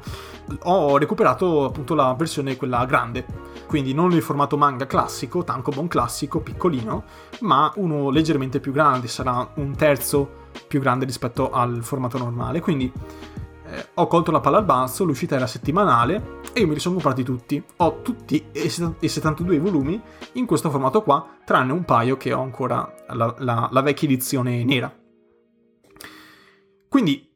ho 0.63 0.97
recuperato 0.99 1.65
appunto 1.65 1.95
la 1.95 2.15
versione 2.15 2.57
quella 2.57 2.85
grande. 2.85 3.53
Quindi 3.67 3.95
non 3.95 4.13
il 4.13 4.23
formato 4.23 4.57
manga 4.57 4.87
classico, 4.87 5.43
tankobon 5.43 5.89
classico, 5.89 6.41
piccolino, 6.41 7.05
ma 7.41 7.73
uno 7.77 8.11
leggermente 8.11 8.61
più 8.61 8.73
grande, 8.73 9.09
sarà 9.09 9.49
un 9.55 9.75
terzo 9.75 10.43
più 10.69 10.81
grande 10.81 11.05
rispetto 11.05 11.51
al 11.51 11.83
formato 11.83 12.19
normale. 12.19 12.61
Quindi 12.61 12.93
eh, 13.67 13.89
ho 13.95 14.07
colto 14.07 14.31
la 14.31 14.41
palla 14.41 14.59
al 14.59 14.65
balzo, 14.65 15.05
l'uscita 15.05 15.37
era 15.37 15.47
settimanale 15.47 16.41
e 16.53 16.61
io 16.61 16.67
me 16.67 16.75
li 16.75 16.81
sono 16.81 16.95
comprati 16.95 17.23
tutti. 17.23 17.63
Ho 17.79 18.03
tutti 18.03 18.47
e 18.53 18.69
72 18.69 19.59
volumi 19.59 20.01
in 20.33 20.47
questo 20.47 20.71
formato 20.71 21.03
qua, 21.03 21.27
tranne 21.45 21.73
un 21.73 21.85
paio 21.85 22.17
che 22.17 22.33
ho 22.33 22.43
ancora 22.43 22.93
la, 23.09 23.35
la, 23.39 23.69
la 23.71 23.81
vecchia 23.81 24.09
edizione 24.09 24.63
nera. 24.65 24.95
Quindi 26.89 27.33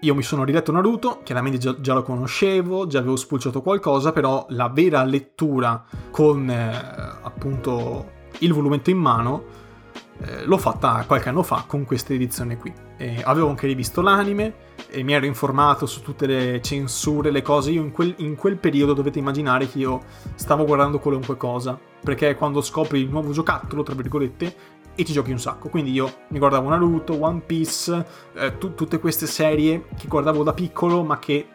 io 0.00 0.14
mi 0.14 0.22
sono 0.22 0.44
riletto 0.44 0.72
Naruto, 0.72 1.20
chiaramente 1.22 1.58
già, 1.58 1.78
già, 1.80 1.94
lo 1.94 2.02
conoscevo, 2.02 2.86
già 2.86 2.98
avevo 3.00 3.16
spulciato 3.16 3.60
qualcosa, 3.60 4.12
però 4.12 4.46
la 4.50 4.68
vera 4.68 5.02
lettura 5.04 5.84
con 6.10 6.48
eh, 6.48 6.70
appunto 7.22 8.12
il 8.38 8.52
volumetto 8.52 8.90
in 8.90 8.98
mano 8.98 9.44
eh, 10.18 10.44
l'ho 10.44 10.58
fatta 10.58 11.04
qualche 11.06 11.28
anno 11.28 11.42
fa 11.42 11.64
con 11.66 11.84
questa 11.84 12.12
edizione 12.12 12.56
qui. 12.56 12.85
E 12.98 13.20
avevo 13.24 13.48
anche 13.48 13.66
rivisto 13.66 14.00
l'anime 14.00 14.54
e 14.88 15.02
mi 15.02 15.12
ero 15.12 15.26
informato 15.26 15.84
su 15.84 16.00
tutte 16.00 16.26
le 16.26 16.62
censure, 16.62 17.30
le 17.30 17.42
cose. 17.42 17.70
Io 17.70 17.82
in 17.82 17.92
quel, 17.92 18.14
in 18.18 18.36
quel 18.36 18.56
periodo 18.56 18.94
dovete 18.94 19.18
immaginare 19.18 19.68
che 19.68 19.78
io 19.78 20.02
stavo 20.34 20.64
guardando 20.64 20.98
qualunque 20.98 21.36
cosa, 21.36 21.78
perché 22.02 22.34
quando 22.34 22.62
scopri 22.62 23.00
il 23.00 23.08
nuovo 23.08 23.32
giocattolo, 23.32 23.82
tra 23.82 23.94
virgolette, 23.94 24.56
e 24.94 25.04
ci 25.04 25.12
giochi 25.12 25.30
un 25.30 25.38
sacco. 25.38 25.68
Quindi 25.68 25.92
io 25.92 26.10
mi 26.28 26.38
guardavo 26.38 26.68
Naruto, 26.70 27.22
One 27.22 27.42
Piece, 27.44 28.06
eh, 28.34 28.56
tu, 28.56 28.74
tutte 28.74 28.98
queste 28.98 29.26
serie 29.26 29.86
che 29.98 30.08
guardavo 30.08 30.42
da 30.42 30.54
piccolo, 30.54 31.02
ma 31.02 31.18
che 31.18 31.46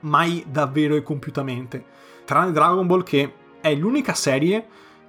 mai 0.00 0.44
davvero 0.48 0.94
e 0.94 1.02
compiutamente. 1.02 1.84
Tranne 2.24 2.52
Dragon 2.52 2.86
Ball, 2.86 3.02
che 3.02 3.32
è 3.60 3.74
l'unica 3.74 4.14
serie 4.14 4.66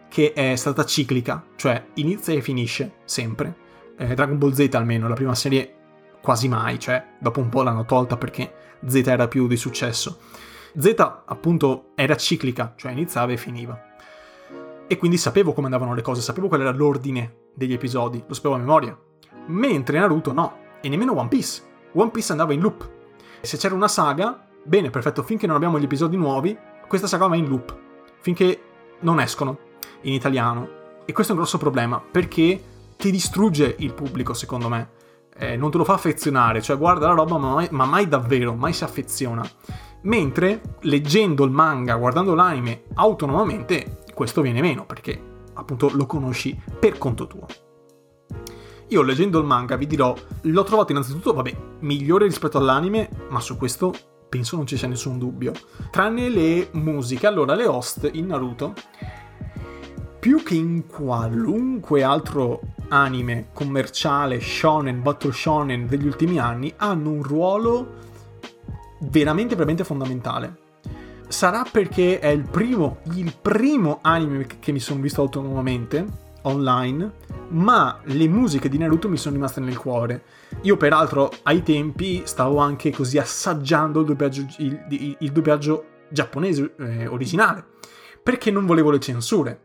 che 0.10 0.34
è 0.34 0.56
stata 0.56 0.84
ciclica, 0.86 1.46
cioè 1.56 1.86
inizia 1.96 2.34
e 2.34 2.42
finisce 2.42 2.94
sempre. 3.06 3.68
Eh, 4.00 4.14
Dragon 4.16 4.38
Ball 4.38 4.54
Z 4.54 4.68
almeno, 4.74 5.08
la 5.08 5.14
prima 5.14 5.36
serie 5.36 5.76
quasi 6.22 6.48
mai, 6.48 6.80
cioè 6.80 7.06
dopo 7.20 7.40
un 7.40 7.50
po' 7.50 7.62
l'hanno 7.62 7.86
tolta 7.86 8.18
perché 8.18 8.78
Z 8.86 8.96
era 9.06 9.28
più 9.28 9.48
di 9.48 9.58
successo. 9.58 10.18
Z 10.78 10.94
appunto 11.26 11.92
era 11.96 12.16
ciclica, 12.16 12.74
cioè 12.76 12.92
iniziava 12.92 13.32
e 13.32 13.38
finiva 13.38 13.88
e 14.92 14.98
quindi 14.98 15.18
sapevo 15.18 15.54
come 15.54 15.68
andavano 15.68 15.94
le 15.94 16.02
cose, 16.02 16.20
sapevo 16.20 16.48
qual 16.48 16.62
era 16.62 16.72
l'ordine 16.72 17.36
degli 17.54 17.74
episodi, 17.74 18.24
lo 18.26 18.34
sapevo 18.34 18.56
a 18.56 18.58
memoria. 18.58 18.98
Mentre 19.46 20.00
Naruto 20.00 20.34
no, 20.34 20.58
e 20.82 20.90
nemmeno 20.90 21.16
One 21.16 21.28
Piece. 21.28 21.62
One 21.94 22.10
Piece 22.10 22.32
andava 22.32 22.54
in 22.54 22.62
loop. 22.62 22.90
Se 23.42 23.58
c'era 23.58 23.76
una 23.76 23.88
saga, 23.88 24.48
bene, 24.64 24.90
perfetto, 24.90 25.22
finché 25.22 25.46
non 25.46 25.56
abbiamo 25.56 25.78
gli 25.78 25.84
episodi 25.84 26.18
nuovi, 26.18 26.58
questa 26.88 27.06
saga 27.06 27.28
va 27.28 27.36
in 27.36 27.48
loop, 27.48 27.78
finché 28.22 28.62
non 29.02 29.20
escono 29.20 29.60
in 30.02 30.14
italiano. 30.14 30.68
E 31.06 31.14
questo 31.14 31.34
è 31.34 31.36
un 31.36 31.42
grosso 31.42 31.60
problema, 31.60 32.02
perché 32.02 32.60
ti 33.00 33.12
distrugge 33.12 33.78
il 33.80 33.94
pubblico, 33.94 34.34
secondo 34.34 34.68
me. 34.68 34.90
Eh, 35.38 35.56
non 35.56 35.72
te 35.72 35.78
lo 35.78 35.86
fa 35.86 35.94
affezionare, 35.94 36.62
cioè 36.62 36.78
guarda 36.78 37.08
la 37.08 37.14
roba, 37.14 37.38
ma 37.38 37.54
mai, 37.54 37.68
ma 37.72 37.86
mai 37.86 38.10
davvero, 38.10 38.56
mai 38.56 38.74
si 38.74 38.84
affeziona. 38.84 39.50
Mentre 40.02 40.78
leggendo 40.82 41.46
il 41.46 41.52
manga, 41.52 41.96
guardando 41.96 42.36
l'anime 42.36 42.84
autonomamente, 42.96 44.02
questo 44.14 44.42
viene 44.42 44.60
meno 44.60 44.86
perché 44.86 45.18
appunto 45.54 45.90
lo 45.94 46.06
conosci 46.06 46.62
per 46.78 46.98
conto 46.98 47.26
tuo. 47.26 47.46
Io 48.90 49.02
leggendo 49.02 49.40
il 49.40 49.46
manga 49.46 49.78
vi 49.78 49.88
dirò, 49.88 50.14
l'ho 50.42 50.64
trovato 50.64 50.92
innanzitutto, 50.92 51.32
vabbè, 51.32 51.56
migliore 51.80 52.26
rispetto 52.26 52.58
all'anime, 52.58 53.10
ma 53.30 53.40
su 53.40 53.56
questo 53.56 53.94
penso 54.28 54.58
non 54.58 54.68
ci 54.68 54.76
sia 54.76 54.90
nessun 54.90 55.18
dubbio. 55.18 55.54
Tranne 55.90 56.28
le 56.28 56.68
musiche, 56.74 57.28
allora 57.28 57.56
le 57.56 57.66
host 57.66 58.10
in 58.12 58.26
Naruto, 58.26 58.74
più 60.20 60.44
che 60.44 60.56
in 60.56 60.86
qualunque 60.86 62.04
altro 62.04 62.60
anime 62.90 63.48
commerciale, 63.54 64.40
shonen, 64.40 65.02
battle 65.02 65.32
shonen 65.32 65.88
degli 65.88 66.06
ultimi 66.06 66.38
anni, 66.38 66.74
hanno 66.78 67.10
un 67.10 67.24
ruolo 67.24 67.94
veramente, 69.00 69.56
veramente 69.56 69.84
fondamentale 69.84 70.68
sarà 71.30 71.64
perché 71.64 72.20
è 72.20 72.28
il 72.28 72.42
primo, 72.42 72.98
il 73.14 73.34
primo 73.40 74.00
anime 74.02 74.48
che 74.60 74.72
mi 74.72 74.80
sono 74.80 75.00
visto 75.00 75.22
autonomamente 75.22 76.28
online, 76.42 77.12
ma 77.50 78.00
le 78.04 78.28
musiche 78.28 78.68
di 78.68 78.78
Naruto 78.78 79.08
mi 79.08 79.18
sono 79.18 79.36
rimaste 79.36 79.62
nel 79.62 79.78
cuore. 79.78 80.24
Io 80.62 80.76
peraltro 80.76 81.32
ai 81.44 81.64
tempi 81.64 82.24
stavo 82.26 82.58
anche 82.58 82.92
così 82.92 83.18
assaggiando 83.18 84.02
il 84.02 84.06
doppiaggio, 84.08 84.46
il, 84.58 84.86
il, 84.90 85.16
il 85.20 85.32
doppiaggio 85.32 85.86
giapponese 86.10 86.74
eh, 86.80 87.08
originale, 87.08 87.64
perché 88.22 88.50
non 88.50 88.66
volevo 88.66 88.90
le 88.90 89.00
censure 89.00 89.62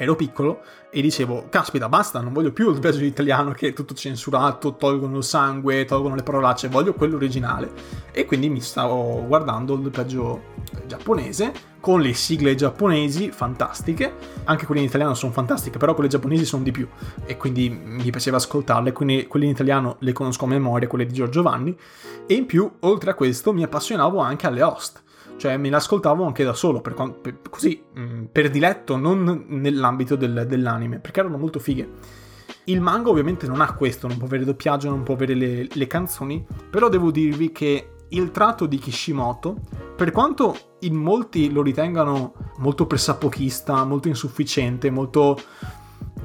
ero 0.00 0.14
piccolo 0.14 0.60
e 0.90 1.02
dicevo, 1.02 1.46
caspita, 1.50 1.88
basta, 1.88 2.20
non 2.20 2.32
voglio 2.32 2.52
più 2.52 2.68
il 2.68 2.74
doppiaggio 2.74 3.02
italiano 3.02 3.50
che 3.50 3.68
è 3.68 3.72
tutto 3.72 3.94
censurato, 3.94 4.76
tolgono 4.76 5.18
il 5.18 5.24
sangue, 5.24 5.84
tolgono 5.84 6.14
le 6.14 6.22
parolacce, 6.22 6.68
voglio 6.68 6.94
quello 6.94 7.16
originale. 7.16 7.72
E 8.12 8.24
quindi 8.24 8.48
mi 8.48 8.60
stavo 8.60 9.26
guardando 9.26 9.74
il 9.74 9.80
doppiaggio 9.80 10.40
giapponese 10.86 11.52
con 11.80 12.00
le 12.00 12.14
sigle 12.14 12.54
giapponesi 12.54 13.32
fantastiche, 13.32 14.14
anche 14.44 14.66
quelle 14.66 14.80
in 14.80 14.86
italiano 14.86 15.14
sono 15.14 15.32
fantastiche, 15.32 15.78
però 15.78 15.94
quelle 15.94 16.08
giapponesi 16.08 16.44
sono 16.44 16.62
di 16.62 16.70
più. 16.70 16.86
E 17.26 17.36
quindi 17.36 17.68
mi 17.68 18.10
piaceva 18.10 18.36
ascoltarle, 18.36 18.92
quindi 18.92 19.26
quelle 19.26 19.46
in 19.46 19.50
italiano 19.50 19.96
le 19.98 20.12
conosco 20.12 20.44
a 20.44 20.48
memoria, 20.48 20.86
quelle 20.86 21.06
di 21.06 21.12
Giorgio 21.12 21.42
Vanni. 21.42 21.76
E 22.24 22.34
in 22.34 22.46
più, 22.46 22.70
oltre 22.80 23.10
a 23.10 23.14
questo, 23.14 23.52
mi 23.52 23.64
appassionavo 23.64 24.20
anche 24.20 24.46
alle 24.46 24.62
host 24.62 25.02
cioè 25.38 25.56
me 25.56 25.70
l'ascoltavo 25.70 26.24
anche 26.24 26.44
da 26.44 26.52
solo, 26.52 26.80
per, 26.80 26.94
per, 27.22 27.40
così, 27.48 27.82
mm, 27.98 28.24
per 28.30 28.50
diletto, 28.50 28.96
non 28.96 29.46
nell'ambito 29.48 30.16
del, 30.16 30.44
dell'anime, 30.46 30.98
perché 30.98 31.20
erano 31.20 31.38
molto 31.38 31.58
fighe. 31.58 31.88
Il 32.64 32.82
manga 32.82 33.08
ovviamente 33.08 33.46
non 33.46 33.62
ha 33.62 33.72
questo, 33.72 34.06
non 34.06 34.18
può 34.18 34.26
avere 34.26 34.44
doppiaggio, 34.44 34.90
non 34.90 35.02
può 35.02 35.14
avere 35.14 35.34
le, 35.34 35.68
le 35.72 35.86
canzoni, 35.86 36.44
però 36.68 36.90
devo 36.90 37.10
dirvi 37.10 37.50
che 37.50 37.92
il 38.10 38.30
tratto 38.30 38.66
di 38.66 38.78
Kishimoto, 38.78 39.56
per 39.96 40.10
quanto 40.10 40.56
in 40.80 40.94
molti 40.94 41.50
lo 41.50 41.62
ritengano 41.62 42.34
molto 42.58 42.86
pressapochista, 42.86 43.84
molto 43.84 44.08
insufficiente, 44.08 44.90
molto 44.90 45.38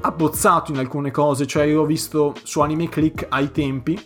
abbozzato 0.00 0.72
in 0.72 0.78
alcune 0.78 1.10
cose, 1.10 1.46
cioè 1.46 1.64
io 1.64 1.82
ho 1.82 1.86
visto 1.86 2.34
su 2.42 2.60
Anime 2.60 2.88
Click 2.88 3.26
ai 3.28 3.50
tempi 3.50 3.98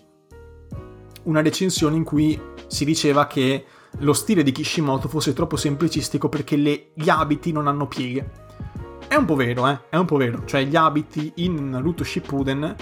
una 1.25 1.43
recensione 1.43 1.97
in 1.97 2.05
cui 2.05 2.41
si 2.67 2.85
diceva 2.85 3.27
che 3.27 3.65
lo 4.01 4.13
stile 4.13 4.43
di 4.43 4.53
Kishimoto 4.53 5.09
fosse 5.09 5.33
troppo 5.33 5.57
semplicistico 5.57 6.29
perché 6.29 6.57
le, 6.57 6.91
gli 6.95 7.09
abiti 7.09 7.53
non 7.53 7.67
hanno 7.67 7.87
pieghe. 7.87 8.47
È 9.09 9.15
un 9.15 9.25
po' 9.25 9.35
vero, 9.35 9.67
eh? 9.67 9.81
È 9.89 9.97
un 9.97 10.05
po' 10.05 10.17
vero. 10.17 10.45
Cioè, 10.45 10.65
gli 10.65 10.77
abiti 10.77 11.33
in 11.37 11.71
Naruto 11.71 12.05
Shippuden 12.05 12.77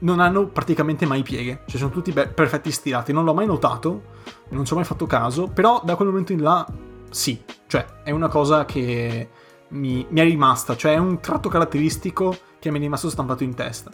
non 0.00 0.20
hanno 0.20 0.46
praticamente 0.48 1.06
mai 1.06 1.22
pieghe. 1.22 1.62
Cioè, 1.66 1.78
sono 1.78 1.90
tutti 1.90 2.12
be- 2.12 2.28
perfetti 2.28 2.70
stilati. 2.70 3.12
Non 3.12 3.24
l'ho 3.24 3.34
mai 3.34 3.46
notato, 3.46 4.02
non 4.50 4.64
ci 4.64 4.72
ho 4.72 4.76
mai 4.76 4.84
fatto 4.84 5.06
caso, 5.06 5.48
però 5.48 5.80
da 5.82 5.96
quel 5.96 6.08
momento 6.08 6.32
in 6.32 6.42
là, 6.42 6.66
sì. 7.10 7.42
Cioè, 7.66 8.02
è 8.04 8.10
una 8.10 8.28
cosa 8.28 8.66
che 8.66 9.28
mi, 9.68 10.06
mi 10.08 10.20
è 10.20 10.24
rimasta. 10.24 10.76
Cioè, 10.76 10.92
è 10.92 10.98
un 10.98 11.20
tratto 11.20 11.48
caratteristico 11.48 12.36
che 12.58 12.70
mi 12.70 12.78
è 12.78 12.80
rimasto 12.82 13.08
stampato 13.08 13.42
in 13.42 13.54
testa. 13.54 13.90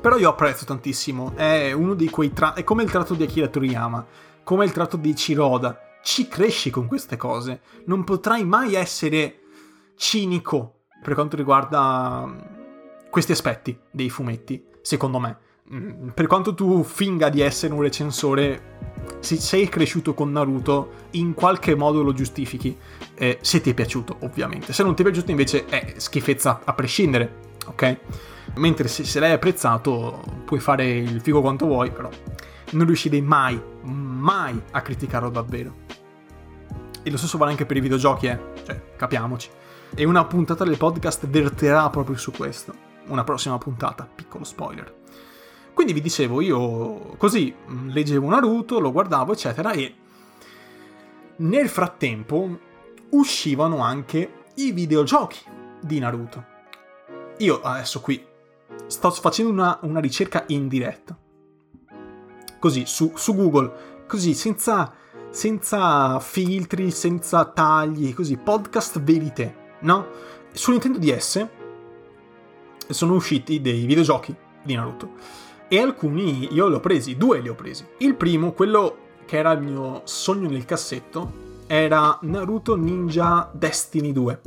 Però 0.00 0.16
io 0.16 0.30
apprezzo 0.30 0.64
tantissimo. 0.64 1.32
È 1.34 1.72
uno 1.72 1.94
di 1.94 2.08
quei 2.08 2.32
tratti. 2.32 2.60
È 2.60 2.64
come 2.64 2.82
il 2.82 2.90
tratto 2.90 3.14
di 3.14 3.22
Akira 3.22 3.48
Toriyama 3.48 4.04
come 4.44 4.64
il 4.64 4.72
tratto 4.72 4.96
di 4.96 5.16
Ciroda. 5.16 5.80
Ci 6.02 6.28
cresci 6.28 6.70
con 6.70 6.86
queste 6.86 7.16
cose. 7.16 7.62
Non 7.86 8.04
potrai 8.04 8.44
mai 8.44 8.74
essere 8.74 9.40
cinico 9.96 10.82
per 11.02 11.14
quanto 11.14 11.36
riguarda 11.36 12.24
mm, 12.26 12.38
questi 13.10 13.32
aspetti 13.32 13.76
dei 13.90 14.10
fumetti, 14.10 14.62
secondo 14.82 15.18
me. 15.18 15.38
Mm, 15.72 16.08
per 16.08 16.26
quanto 16.26 16.54
tu 16.54 16.82
finga 16.82 17.30
di 17.30 17.40
essere 17.40 17.72
un 17.72 17.80
recensore, 17.80 18.78
se 19.20 19.36
sei 19.36 19.68
cresciuto 19.68 20.12
con 20.12 20.30
Naruto, 20.30 21.08
in 21.12 21.32
qualche 21.34 21.74
modo 21.74 22.02
lo 22.02 22.12
giustifichi. 22.12 22.76
Eh, 23.14 23.38
se 23.40 23.60
ti 23.60 23.70
è 23.70 23.74
piaciuto, 23.74 24.16
ovviamente. 24.20 24.72
Se 24.72 24.82
non 24.82 24.94
ti 24.94 25.02
è 25.02 25.04
piaciuto, 25.04 25.30
invece, 25.30 25.64
è 25.66 25.94
schifezza 25.96 26.60
a 26.64 26.72
prescindere, 26.74 27.34
ok? 27.66 27.98
Mentre 28.56 28.88
se, 28.88 29.04
se 29.04 29.20
l'hai 29.20 29.32
apprezzato, 29.32 30.22
puoi 30.44 30.60
fare 30.60 30.86
il 30.90 31.20
figo 31.20 31.40
quanto 31.40 31.66
vuoi, 31.66 31.90
però 31.90 32.10
non 32.74 32.86
riuscirei 32.86 33.22
mai, 33.22 33.60
mai 33.82 34.60
a 34.72 34.82
criticarlo 34.82 35.30
davvero. 35.30 35.82
E 37.02 37.10
lo 37.10 37.16
stesso 37.16 37.38
vale 37.38 37.50
anche 37.50 37.66
per 37.66 37.76
i 37.76 37.80
videogiochi, 37.80 38.26
eh. 38.26 38.38
Cioè, 38.64 38.80
capiamoci. 38.96 39.50
E 39.94 40.04
una 40.04 40.24
puntata 40.24 40.64
del 40.64 40.76
podcast 40.76 41.26
verterà 41.26 41.88
proprio 41.90 42.16
su 42.16 42.32
questo. 42.32 42.74
Una 43.06 43.24
prossima 43.24 43.58
puntata, 43.58 44.08
piccolo 44.12 44.44
spoiler. 44.44 45.02
Quindi 45.74 45.92
vi 45.92 46.00
dicevo, 46.00 46.40
io 46.40 47.14
così 47.16 47.54
mm, 47.54 47.90
leggevo 47.90 48.28
Naruto, 48.28 48.80
lo 48.80 48.92
guardavo, 48.92 49.32
eccetera, 49.32 49.72
e 49.72 49.94
nel 51.36 51.68
frattempo 51.68 52.58
uscivano 53.10 53.78
anche 53.78 54.44
i 54.54 54.72
videogiochi 54.72 55.40
di 55.80 55.98
Naruto. 55.98 56.52
Io 57.38 57.60
adesso 57.60 58.00
qui 58.00 58.24
sto 58.86 59.10
facendo 59.10 59.52
una, 59.52 59.78
una 59.82 60.00
ricerca 60.00 60.44
in 60.48 60.68
diretta 60.68 61.16
così 62.64 62.84
su, 62.86 63.12
su 63.14 63.34
Google, 63.34 63.70
così 64.06 64.32
senza, 64.32 64.90
senza 65.28 66.18
filtri, 66.18 66.90
senza 66.90 67.44
tagli, 67.44 68.14
così, 68.14 68.38
podcast 68.38 69.02
verite, 69.02 69.54
no? 69.80 70.06
Su 70.50 70.70
Nintendo 70.70 70.98
DS 70.98 71.46
sono 72.88 73.16
usciti 73.16 73.60
dei 73.60 73.84
videogiochi 73.84 74.34
di 74.62 74.74
Naruto. 74.74 75.10
E 75.68 75.78
alcuni 75.78 76.54
io 76.54 76.68
li 76.68 76.74
ho 76.74 76.80
presi, 76.80 77.18
due 77.18 77.40
li 77.40 77.50
ho 77.50 77.54
presi. 77.54 77.84
Il 77.98 78.14
primo, 78.14 78.52
quello 78.52 78.96
che 79.26 79.36
era 79.36 79.52
il 79.52 79.60
mio 79.60 80.00
sogno 80.04 80.48
nel 80.48 80.64
cassetto, 80.64 81.42
era 81.66 82.18
Naruto 82.22 82.76
Ninja 82.76 83.50
Destiny 83.52 84.10
2. 84.10 84.40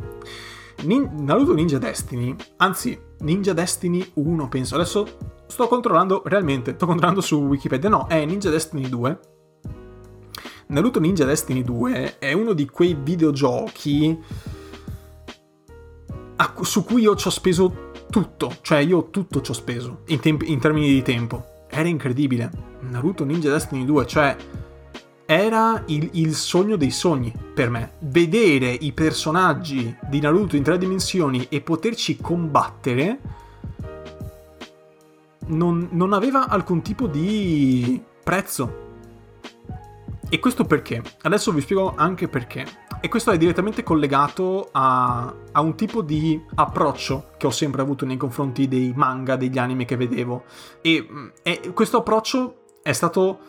Nin- 0.85 1.23
Naruto 1.23 1.53
Ninja 1.53 1.77
Destiny, 1.77 2.35
anzi 2.57 2.99
Ninja 3.19 3.53
Destiny 3.53 4.09
1 4.15 4.47
penso, 4.47 4.73
adesso 4.73 5.35
sto 5.47 5.67
controllando 5.67 6.21
realmente, 6.25 6.73
sto 6.75 6.85
controllando 6.85 7.21
su 7.21 7.37
Wikipedia, 7.37 7.89
no, 7.89 8.07
è 8.07 8.23
Ninja 8.25 8.49
Destiny 8.49 8.87
2. 8.87 9.19
Naruto 10.67 10.99
Ninja 10.99 11.25
Destiny 11.25 11.63
2 11.63 12.17
è 12.19 12.33
uno 12.33 12.53
di 12.53 12.67
quei 12.67 12.95
videogiochi 12.99 14.19
su 16.61 16.83
cui 16.83 17.01
io 17.01 17.15
ci 17.15 17.27
ho 17.27 17.31
speso 17.31 17.91
tutto, 18.09 18.57
cioè 18.61 18.79
io 18.79 19.09
tutto 19.09 19.41
ci 19.41 19.51
ho 19.51 19.53
speso 19.53 20.01
in, 20.07 20.19
temp- 20.19 20.47
in 20.47 20.59
termini 20.59 20.89
di 20.89 21.01
tempo. 21.01 21.65
Era 21.69 21.87
incredibile. 21.87 22.49
Naruto 22.81 23.23
Ninja 23.23 23.51
Destiny 23.51 23.85
2, 23.85 24.05
cioè 24.05 24.35
era 25.25 25.83
il, 25.87 26.09
il, 26.13 26.33
sogno 26.33 26.77
dei 26.77 26.91
sogni 26.91 27.33
per 27.53 27.69
me. 27.69 27.93
Vedere 27.99 28.69
i 28.69 28.93
personaggi 28.93 29.95
di 30.09 30.19
Naruto 30.19 30.55
in 30.55 30.63
tre 30.63 30.77
dimensioni 30.77 31.47
e 31.49 31.61
poterci 31.61 32.17
combattere 32.17 33.19
non, 35.47 35.89
non 35.91 36.13
aveva 36.13 36.47
alcun 36.47 36.81
tipo 36.81 37.07
di 37.07 38.01
prezzo. 38.23 38.85
E 40.29 40.39
questo 40.39 40.65
perché? 40.65 41.01
Adesso 41.21 41.51
vi 41.51 41.61
spiego 41.61 41.93
anche 41.95 42.27
perché. 42.27 42.65
E 42.99 43.09
questo 43.09 43.31
è 43.31 43.37
direttamente 43.37 43.83
collegato 43.83 44.69
a, 44.71 45.33
a, 45.51 45.61
un 45.61 45.75
tipo 45.75 46.01
di 46.01 46.41
approccio 46.55 47.29
che 47.37 47.45
ho 47.47 47.51
sempre 47.51 47.81
avuto 47.81 48.05
nei 48.05 48.17
confronti 48.17 48.67
dei 48.67 48.91
manga, 48.95 49.35
degli 49.35 49.57
anime 49.57 49.85
che 49.85 49.95
vedevo. 49.95 50.43
E, 50.81 51.07
e 51.43 51.71
questo 51.73 51.97
approccio 51.97 52.63
è 52.81 52.91
stato 52.91 53.39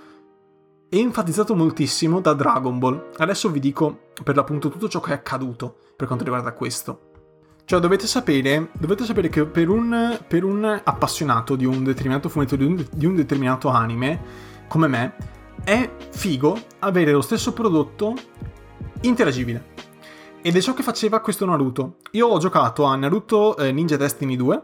enfatizzato 0.91 1.57
moltissimo 1.57 2.21
da 2.21 2.35
Dragon 2.35 2.79
Ball. 2.79 3.11
Adesso 3.17 3.51
vi 3.51 3.61
dico 3.61 4.11
per 4.23 4.37
l'appunto 4.37 4.69
tutto 4.69 4.89
ciò 4.89 5.01
che 5.01 5.11
è 5.11 5.15
accaduto 5.15 5.77
per 5.97 6.07
quanto 6.07 6.25
riguarda 6.25 6.53
questo. 6.53 7.08
Cioè 7.69 7.81
dovete 7.81 8.07
sapere, 8.07 8.71
dovete 8.79 9.05
sapere 9.05 9.29
che 9.29 9.45
per 9.45 9.69
un, 9.69 10.19
per 10.27 10.43
un, 10.43 10.81
appassionato 10.83 11.55
di 11.55 11.67
un 11.67 11.85
determinato 11.85 12.31
fumetto, 12.31 12.57
di 12.57 12.65
un, 12.65 12.83
di 12.91 13.05
un 13.05 13.15
determinato 13.15 13.69
anime, 13.69 14.23
come 14.69 14.87
me, 14.87 15.15
è 15.65 15.87
figo 16.09 16.59
avere 16.79 17.13
lo 17.13 17.21
stesso 17.21 17.53
prodotto 17.53 18.15
interagibile. 19.03 19.75
Ed 20.41 20.57
è 20.57 20.63
ciò 20.63 20.73
che 20.73 20.83
faceva 20.83 21.21
questo 21.21 21.45
Naruto. 21.45 21.97
Io 22.13 22.29
ho 22.29 22.39
giocato 22.39 22.85
a 22.85 22.97
Naruto 22.97 23.55
eh, 23.59 23.71
Ninja 23.71 23.99
Destiny 23.99 24.35
2, 24.35 24.63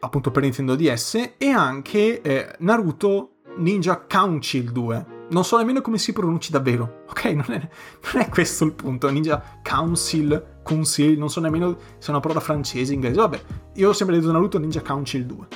appunto 0.00 0.30
per 0.30 0.42
Nintendo 0.42 0.74
DS, 0.74 1.32
e 1.36 1.50
anche 1.50 2.22
eh, 2.22 2.54
Naruto 2.60 3.32
Ninja 3.58 4.06
Council 4.08 4.72
2, 4.72 5.17
non 5.30 5.44
so 5.44 5.56
nemmeno 5.56 5.80
come 5.80 5.98
si 5.98 6.12
pronunci 6.12 6.50
davvero, 6.50 7.04
ok? 7.08 7.24
Non 7.38 7.46
è, 7.48 7.68
non 8.12 8.22
è 8.22 8.28
questo 8.28 8.64
il 8.64 8.72
punto. 8.72 9.08
Ninja 9.10 9.60
Council, 9.62 10.60
Council, 10.62 11.16
non 11.18 11.30
so 11.30 11.40
nemmeno 11.40 11.76
se 11.98 12.08
è 12.08 12.10
una 12.10 12.20
parola 12.20 12.40
francese, 12.40 12.92
inglese. 12.92 13.16
Vabbè, 13.16 13.40
io 13.74 13.88
ho 13.88 13.92
sempre 13.92 14.18
detto 14.18 14.32
Naruto 14.32 14.58
Ninja 14.58 14.82
Council 14.82 15.24
2, 15.24 15.46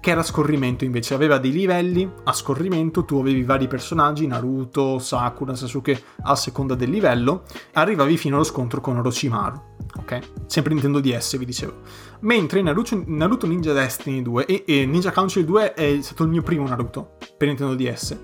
che 0.00 0.10
era 0.10 0.20
a 0.20 0.24
scorrimento 0.24 0.84
invece, 0.84 1.14
aveva 1.14 1.38
dei 1.38 1.52
livelli 1.52 2.10
a 2.24 2.32
scorrimento, 2.32 3.04
tu 3.04 3.18
avevi 3.18 3.42
vari 3.42 3.66
personaggi, 3.66 4.26
Naruto, 4.26 4.98
Sakura, 4.98 5.54
Sasuke, 5.54 6.02
a 6.22 6.34
seconda 6.34 6.74
del 6.74 6.90
livello, 6.90 7.42
arrivavi 7.72 8.16
fino 8.16 8.36
allo 8.36 8.44
scontro 8.44 8.80
con 8.80 8.96
Orochimaru, 8.96 9.60
ok? 9.98 10.18
Sempre 10.46 10.72
Nintendo 10.72 11.00
DS, 11.00 11.36
vi 11.36 11.44
dicevo. 11.44 11.74
Mentre 12.20 12.62
Naruto, 12.62 13.02
Naruto 13.06 13.46
Ninja 13.46 13.72
Destiny 13.72 14.22
2 14.22 14.46
e, 14.46 14.64
e 14.66 14.86
Ninja 14.86 15.12
Council 15.12 15.44
2 15.44 15.74
è 15.74 15.98
stato 16.00 16.22
il 16.24 16.30
mio 16.30 16.42
primo 16.42 16.66
Naruto 16.66 17.16
per 17.36 17.48
Nintendo 17.48 17.74
DS 17.74 18.18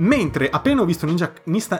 Mentre 0.00 0.48
appena 0.48 0.80
ho 0.80 0.86
visto 0.86 1.04
Ninja, 1.04 1.30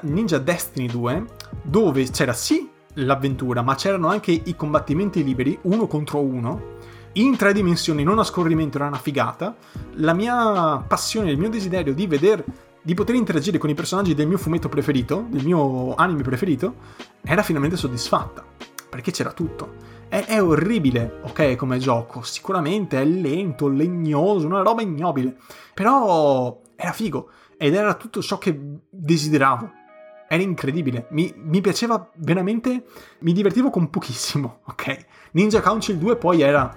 Ninja 0.02 0.38
Destiny 0.38 0.86
2, 0.88 1.24
dove 1.62 2.04
c'era 2.10 2.34
sì 2.34 2.68
l'avventura, 2.94 3.62
ma 3.62 3.74
c'erano 3.76 4.08
anche 4.08 4.30
i 4.30 4.54
combattimenti 4.54 5.24
liberi, 5.24 5.58
uno 5.62 5.86
contro 5.86 6.20
uno, 6.20 6.76
in 7.12 7.34
tre 7.38 7.54
dimensioni, 7.54 8.02
non 8.02 8.18
a 8.18 8.24
scorrimento, 8.24 8.76
era 8.76 8.88
una 8.88 8.98
figata, 8.98 9.56
la 9.94 10.12
mia 10.12 10.84
passione, 10.86 11.30
il 11.30 11.38
mio 11.38 11.48
desiderio 11.48 11.94
di 11.94 12.06
vedere 12.06 12.44
di 12.82 12.92
poter 12.92 13.14
interagire 13.14 13.56
con 13.56 13.70
i 13.70 13.74
personaggi 13.74 14.14
del 14.14 14.26
mio 14.26 14.38
fumetto 14.38 14.68
preferito, 14.68 15.24
del 15.30 15.44
mio 15.44 15.94
anime 15.94 16.22
preferito, 16.22 16.74
era 17.22 17.42
finalmente 17.42 17.76
soddisfatta. 17.76 18.44
Perché 18.90 19.12
c'era 19.12 19.32
tutto. 19.32 19.76
È, 20.08 20.24
è, 20.24 20.42
orribile, 20.42 21.20
ok, 21.22 21.54
come 21.56 21.78
gioco. 21.78 22.22
Sicuramente 22.22 23.00
è 23.00 23.04
lento, 23.04 23.68
legnoso, 23.68 24.46
una 24.46 24.62
roba 24.62 24.82
ignobile. 24.82 25.36
Però 25.72 26.60
era 26.80 26.92
figo 26.92 27.30
ed 27.58 27.74
era 27.74 27.94
tutto 27.94 28.22
ciò 28.22 28.38
che 28.38 28.58
desideravo. 28.88 29.78
Era 30.26 30.42
incredibile, 30.42 31.08
mi, 31.10 31.32
mi 31.36 31.60
piaceva 31.60 32.08
veramente, 32.16 32.84
mi 33.20 33.32
divertivo 33.32 33.68
con 33.68 33.90
pochissimo, 33.90 34.60
ok? 34.66 35.06
Ninja 35.32 35.60
Council 35.60 35.98
2 35.98 36.16
poi 36.16 36.40
era 36.40 36.74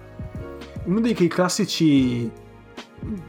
uno 0.85 0.99
dei 0.99 1.13
classici 1.27 2.29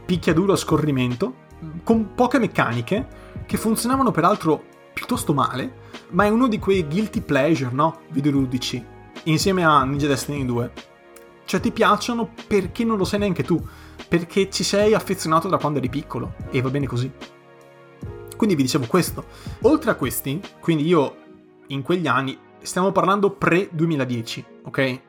picchiaduro 0.05 0.53
a 0.53 0.57
scorrimento, 0.57 1.43
con 1.83 2.13
poche 2.15 2.39
meccaniche, 2.39 3.07
che 3.45 3.57
funzionavano 3.57 4.11
peraltro 4.11 4.63
piuttosto 4.93 5.33
male, 5.33 5.83
ma 6.11 6.25
è 6.25 6.29
uno 6.29 6.47
di 6.47 6.59
quei 6.59 6.85
guilty 6.87 7.21
pleasure, 7.21 7.71
no? 7.71 8.01
Videoludici, 8.09 8.83
insieme 9.23 9.63
a 9.63 9.83
Ninja 9.83 10.07
Destiny 10.07 10.45
2. 10.45 10.71
Cioè 11.45 11.59
ti 11.59 11.71
piacciono 11.71 12.31
perché 12.47 12.83
non 12.83 12.97
lo 12.97 13.05
sai 13.05 13.19
neanche 13.19 13.43
tu, 13.43 13.63
perché 14.07 14.49
ci 14.49 14.63
sei 14.63 14.93
affezionato 14.93 15.47
da 15.47 15.57
quando 15.57 15.79
eri 15.79 15.89
piccolo, 15.89 16.33
e 16.49 16.61
va 16.61 16.69
bene 16.69 16.87
così. 16.87 17.11
Quindi 18.35 18.55
vi 18.55 18.63
dicevo 18.63 18.85
questo. 18.87 19.25
Oltre 19.61 19.91
a 19.91 19.95
questi, 19.95 20.41
quindi 20.59 20.85
io 20.85 21.15
in 21.67 21.81
quegli 21.81 22.07
anni, 22.07 22.37
stiamo 22.61 22.91
parlando 22.91 23.31
pre-2010, 23.31 24.43
ok? 24.63 25.01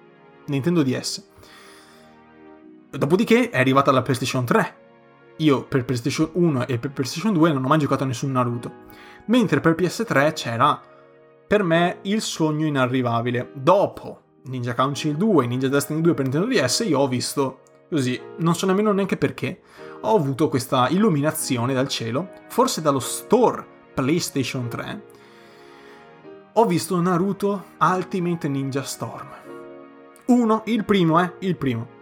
Nintendo 0.47 0.83
DS. 0.83 1.29
Dopodiché 2.91 3.51
è 3.51 3.59
arrivata 3.59 3.91
la 3.91 4.03
PlayStation 4.03 4.45
3. 4.45 4.77
Io 5.39 5.65
per 5.65 5.85
PlayStation 5.85 6.31
1 6.33 6.67
e 6.67 6.79
per 6.79 6.93
PlayStation 6.93 7.33
2 7.33 7.53
non 7.53 7.65
ho 7.65 7.69
mai 7.69 7.79
giocato 7.79 8.05
a 8.05 8.07
nessun 8.07 8.33
Naruto. 8.33 8.85
Mentre 9.27 9.61
per 9.61 9.75
PS3 9.75 10.33
c'era 10.33 10.81
per 11.47 11.63
me 11.63 11.99
il 12.03 12.23
sogno 12.23 12.65
inarrivabile. 12.65 13.51
Dopo 13.55 14.23
Ninja 14.47 14.75
Council 14.75 15.17
2 15.17 15.45
e 15.45 15.47
Ninja 15.47 15.69
Destiny 15.69 16.01
2 16.01 16.15
per 16.15 16.25
Nintendo 16.25 16.47
DS 16.47 16.85
io 16.87 17.01
ho 17.01 17.09
visto 17.09 17.61
così, 17.89 18.21
non 18.39 18.55
so 18.55 18.67
nemmeno 18.67 18.93
neanche 18.93 19.17
perché, 19.17 19.61
ho 20.01 20.15
avuto 20.15 20.49
questa 20.49 20.89
illuminazione 20.89 21.75
dal 21.75 21.89
cielo, 21.89 22.31
forse 22.49 22.81
dallo 22.81 22.99
store 22.99 23.65
PlayStation 23.95 24.69
3. 24.69 25.05
Ho 26.55 26.65
visto 26.65 27.01
Naruto 27.01 27.65
Ultimate 27.81 28.49
Ninja 28.49 28.83
Storm. 28.83 29.29
Uno, 30.27 30.63
il 30.67 30.85
primo, 30.85 31.21
eh, 31.21 31.35
il 31.41 31.57
primo. 31.57 31.95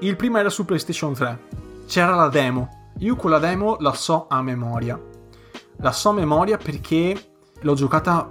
Il 0.00 0.16
primo 0.16 0.38
era 0.38 0.50
su 0.50 0.64
PlayStation 0.64 1.12
3. 1.12 1.38
C'era 1.86 2.14
la 2.14 2.28
demo. 2.28 2.90
Io 2.98 3.16
quella 3.16 3.38
demo 3.38 3.76
la 3.80 3.92
so 3.92 4.26
a 4.28 4.40
memoria. 4.42 5.00
La 5.76 5.92
so 5.92 6.10
a 6.10 6.14
memoria 6.14 6.56
perché 6.56 7.16
l'ho 7.60 7.74
giocata 7.74 8.30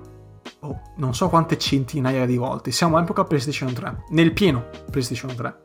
oh, 0.61 0.81
non 0.97 1.13
so 1.13 1.29
quante 1.29 1.57
centinaia 1.57 2.25
di 2.25 2.37
volte. 2.37 2.71
Siamo 2.71 2.97
all'epoca 2.97 3.23
PlayStation 3.23 3.71
3. 3.73 4.05
Nel 4.09 4.33
pieno 4.33 4.65
PlayStation 4.89 5.33
3 5.35 5.63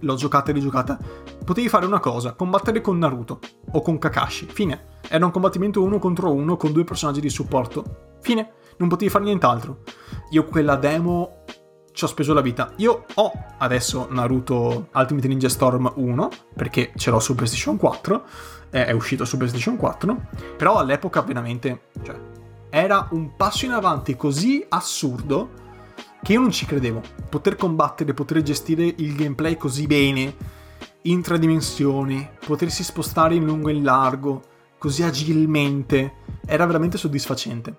l'ho 0.00 0.14
giocata 0.14 0.50
e 0.50 0.54
rigiocata. 0.54 0.98
Potevi 1.44 1.68
fare 1.68 1.86
una 1.86 2.00
cosa, 2.00 2.32
combattere 2.32 2.80
con 2.80 2.98
Naruto 2.98 3.38
o 3.72 3.82
con 3.82 3.98
Kakashi. 3.98 4.46
Fine. 4.46 4.90
Era 5.08 5.24
un 5.24 5.30
combattimento 5.30 5.82
uno 5.82 5.98
contro 5.98 6.32
uno 6.32 6.56
con 6.56 6.72
due 6.72 6.84
personaggi 6.84 7.20
di 7.20 7.30
supporto. 7.30 8.16
Fine. 8.20 8.52
Non 8.78 8.88
potevi 8.88 9.10
fare 9.10 9.24
nient'altro. 9.24 9.82
Io 10.30 10.44
quella 10.44 10.76
demo 10.76 11.44
ci 11.92 12.04
ho 12.04 12.06
speso 12.06 12.32
la 12.32 12.40
vita. 12.40 12.72
Io 12.76 13.04
ho 13.14 13.32
adesso 13.58 14.08
Naruto 14.10 14.88
Ultimate 14.94 15.28
Ninja 15.28 15.48
Storm 15.48 15.92
1, 15.94 16.28
perché 16.54 16.92
ce 16.96 17.10
l'ho 17.10 17.20
su 17.20 17.34
PlayStation 17.34 17.76
4, 17.76 18.24
è 18.70 18.90
uscito 18.92 19.24
su 19.24 19.36
PlayStation 19.36 19.76
4, 19.76 20.28
però 20.56 20.78
all'epoca 20.78 21.20
veramente, 21.20 21.82
cioè, 22.02 22.18
era 22.74 23.08
un 23.10 23.36
passo 23.36 23.66
in 23.66 23.72
avanti 23.72 24.16
così 24.16 24.64
assurdo 24.66 25.50
che 26.22 26.32
io 26.32 26.40
non 26.40 26.50
ci 26.50 26.64
credevo. 26.64 27.02
Poter 27.28 27.54
combattere, 27.54 28.14
poter 28.14 28.40
gestire 28.40 28.94
il 28.96 29.14
gameplay 29.14 29.58
così 29.58 29.86
bene, 29.86 30.34
in 31.02 31.20
tre 31.20 31.38
dimensioni, 31.38 32.26
potersi 32.46 32.82
spostare 32.82 33.34
in 33.34 33.44
lungo 33.44 33.68
e 33.68 33.74
in 33.74 33.84
largo, 33.84 34.42
così 34.78 35.02
agilmente, 35.02 36.14
era 36.46 36.64
veramente 36.64 36.96
soddisfacente. 36.96 37.76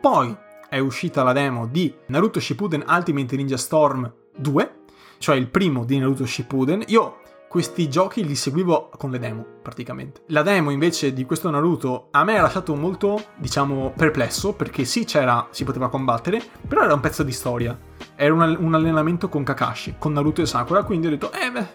Poi 0.00 0.36
è 0.68 0.78
uscita 0.78 1.24
la 1.24 1.32
demo 1.32 1.66
di 1.66 1.92
Naruto 2.06 2.38
Shippuden 2.38 2.84
Ultimate 2.86 3.34
Ninja 3.34 3.56
Storm 3.56 4.12
2, 4.36 4.74
cioè 5.18 5.34
il 5.34 5.48
primo 5.48 5.84
di 5.84 5.98
Naruto 5.98 6.24
Shippuden. 6.24 6.84
Io 6.86 7.18
questi 7.54 7.88
giochi 7.88 8.26
li 8.26 8.34
seguivo 8.34 8.90
con 8.98 9.12
le 9.12 9.20
demo, 9.20 9.46
praticamente. 9.62 10.22
La 10.30 10.42
demo 10.42 10.70
invece 10.70 11.12
di 11.12 11.24
questo 11.24 11.50
Naruto 11.50 12.08
a 12.10 12.24
me 12.24 12.36
ha 12.36 12.42
lasciato 12.42 12.74
molto, 12.74 13.26
diciamo, 13.36 13.92
perplesso, 13.96 14.54
perché 14.54 14.84
sì, 14.84 15.04
c'era, 15.04 15.46
si 15.50 15.62
poteva 15.62 15.88
combattere, 15.88 16.42
però 16.66 16.82
era 16.82 16.94
un 16.94 16.98
pezzo 16.98 17.22
di 17.22 17.30
storia. 17.30 17.78
Era 18.16 18.34
un, 18.34 18.56
un 18.58 18.74
allenamento 18.74 19.28
con 19.28 19.44
Kakashi, 19.44 19.94
con 20.00 20.14
Naruto 20.14 20.42
e 20.42 20.46
Sakura, 20.46 20.82
quindi 20.82 21.06
ho 21.06 21.10
detto, 21.10 21.30
eh 21.30 21.48
beh, 21.52 21.66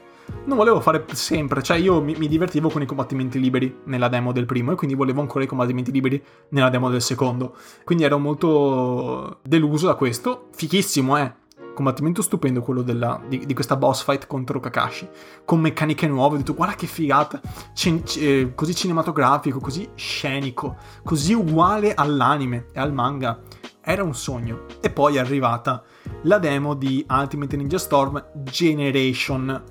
non 0.48 0.58
volevo 0.58 0.82
fare 0.82 1.06
sempre, 1.14 1.64
cioè 1.64 1.78
io 1.78 2.02
mi, 2.02 2.14
mi, 2.18 2.28
divertivo 2.28 2.68
con 2.68 2.82
i 2.82 2.86
combattimenti 2.86 3.40
liberi 3.40 3.80
nella 3.86 4.10
demo 4.10 4.34
del 4.34 4.46
primo 4.46 4.74
e 4.74 4.76
quindi 4.76 4.98
volevo 4.98 5.22
ancora 5.22 5.46
i 5.46 5.48
combattimenti 5.48 5.94
liberi 5.94 6.22
nella 6.50 6.70
demo 6.70 6.90
del 6.90 7.02
secondo. 7.02 7.56
Quindi 7.86 8.04
ero 8.04 8.20
molto 8.20 9.40
deluso 9.44 9.88
da 9.88 9.96
questo. 9.96 10.50
Fichissimo, 10.52 11.18
eh. 11.18 11.39
Combattimento 11.80 12.22
stupendo 12.22 12.62
quello 12.62 12.82
della, 12.82 13.22
di, 13.26 13.46
di, 13.46 13.54
questa 13.54 13.78
boss 13.78 14.04
fight 14.04 14.28
contro 14.28 14.60
Kakashi. 14.60 15.08
Con 15.46 15.62
meccaniche 15.62 16.08
nuove, 16.08 16.36
ho 16.36 16.38
detto 16.40 16.54
guarda 16.54 16.76
che 16.76 16.88
figata. 16.88 17.40
C- 17.74 18.04
c- 18.04 18.18
eh, 18.18 18.52
così 18.54 18.76
cinematografico, 18.76 19.62
così 19.62 19.88
scenico, 19.96 20.76
così 21.06 21.32
uguale 21.32 21.94
all'anime 21.94 22.66
e 22.74 22.82
al 22.82 22.92
manga. 22.92 23.40
Era 23.80 24.04
un 24.04 24.14
sogno. 24.14 24.66
E 24.82 24.90
poi 24.90 25.16
è 25.16 25.20
arrivata 25.20 25.82
la 26.24 26.38
demo 26.38 26.74
di 26.74 27.06
Ultimate 27.10 27.56
Ninja 27.56 27.78
Storm 27.78 28.26
Generation 28.34 29.64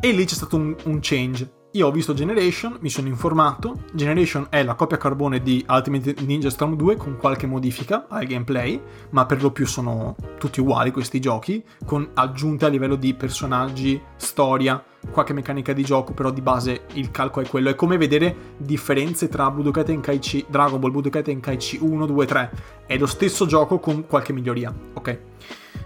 e 0.00 0.12
lì 0.12 0.24
c'è 0.24 0.34
stato 0.34 0.56
un, 0.56 0.74
un 0.84 0.98
change. 1.02 1.63
Io 1.76 1.88
ho 1.88 1.90
visto 1.90 2.14
Generation, 2.14 2.76
mi 2.82 2.88
sono 2.88 3.08
informato. 3.08 3.82
Generation 3.92 4.46
è 4.48 4.62
la 4.62 4.76
copia 4.76 4.96
carbone 4.96 5.42
di 5.42 5.64
Ultimate 5.68 6.14
Ninja 6.20 6.48
Storm 6.48 6.76
2 6.76 6.94
con 6.94 7.16
qualche 7.16 7.48
modifica 7.48 8.06
al 8.08 8.26
gameplay, 8.26 8.80
ma 9.10 9.26
per 9.26 9.42
lo 9.42 9.50
più 9.50 9.66
sono 9.66 10.14
tutti 10.38 10.60
uguali 10.60 10.92
questi 10.92 11.18
giochi, 11.18 11.64
con 11.84 12.10
aggiunte 12.14 12.64
a 12.64 12.68
livello 12.68 12.94
di 12.94 13.12
personaggi, 13.14 14.00
storia, 14.14 14.80
qualche 15.10 15.32
meccanica 15.32 15.72
di 15.72 15.82
gioco, 15.82 16.12
però 16.12 16.30
di 16.30 16.40
base 16.40 16.82
il 16.92 17.10
calco 17.10 17.40
è 17.40 17.48
quello. 17.48 17.70
È 17.70 17.74
come 17.74 17.98
vedere 17.98 18.54
differenze 18.56 19.28
tra 19.28 19.50
Budokai 19.50 19.84
Tenkaichi, 19.84 20.44
Dragon 20.48 20.78
Ball 20.78 20.92
Budokai 20.92 21.24
Tenkaichi 21.24 21.78
1, 21.80 22.06
2, 22.06 22.24
3. 22.26 22.50
È 22.86 22.96
lo 22.96 23.06
stesso 23.06 23.46
gioco 23.46 23.80
con 23.80 24.06
qualche 24.06 24.32
miglioria, 24.32 24.72
ok? 24.92 25.18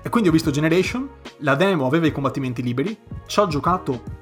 E 0.03 0.09
quindi 0.11 0.29
ho 0.29 0.33
visto 0.33 0.51
Generation, 0.51 1.09
la 1.38 1.55
demo 1.55 1.87
aveva 1.87 2.07
i 2.07 2.12
combattimenti 2.12 2.61
liberi, 2.61 2.94
ci 3.27 3.40
ho 3.40 3.46
giocato 3.46 4.17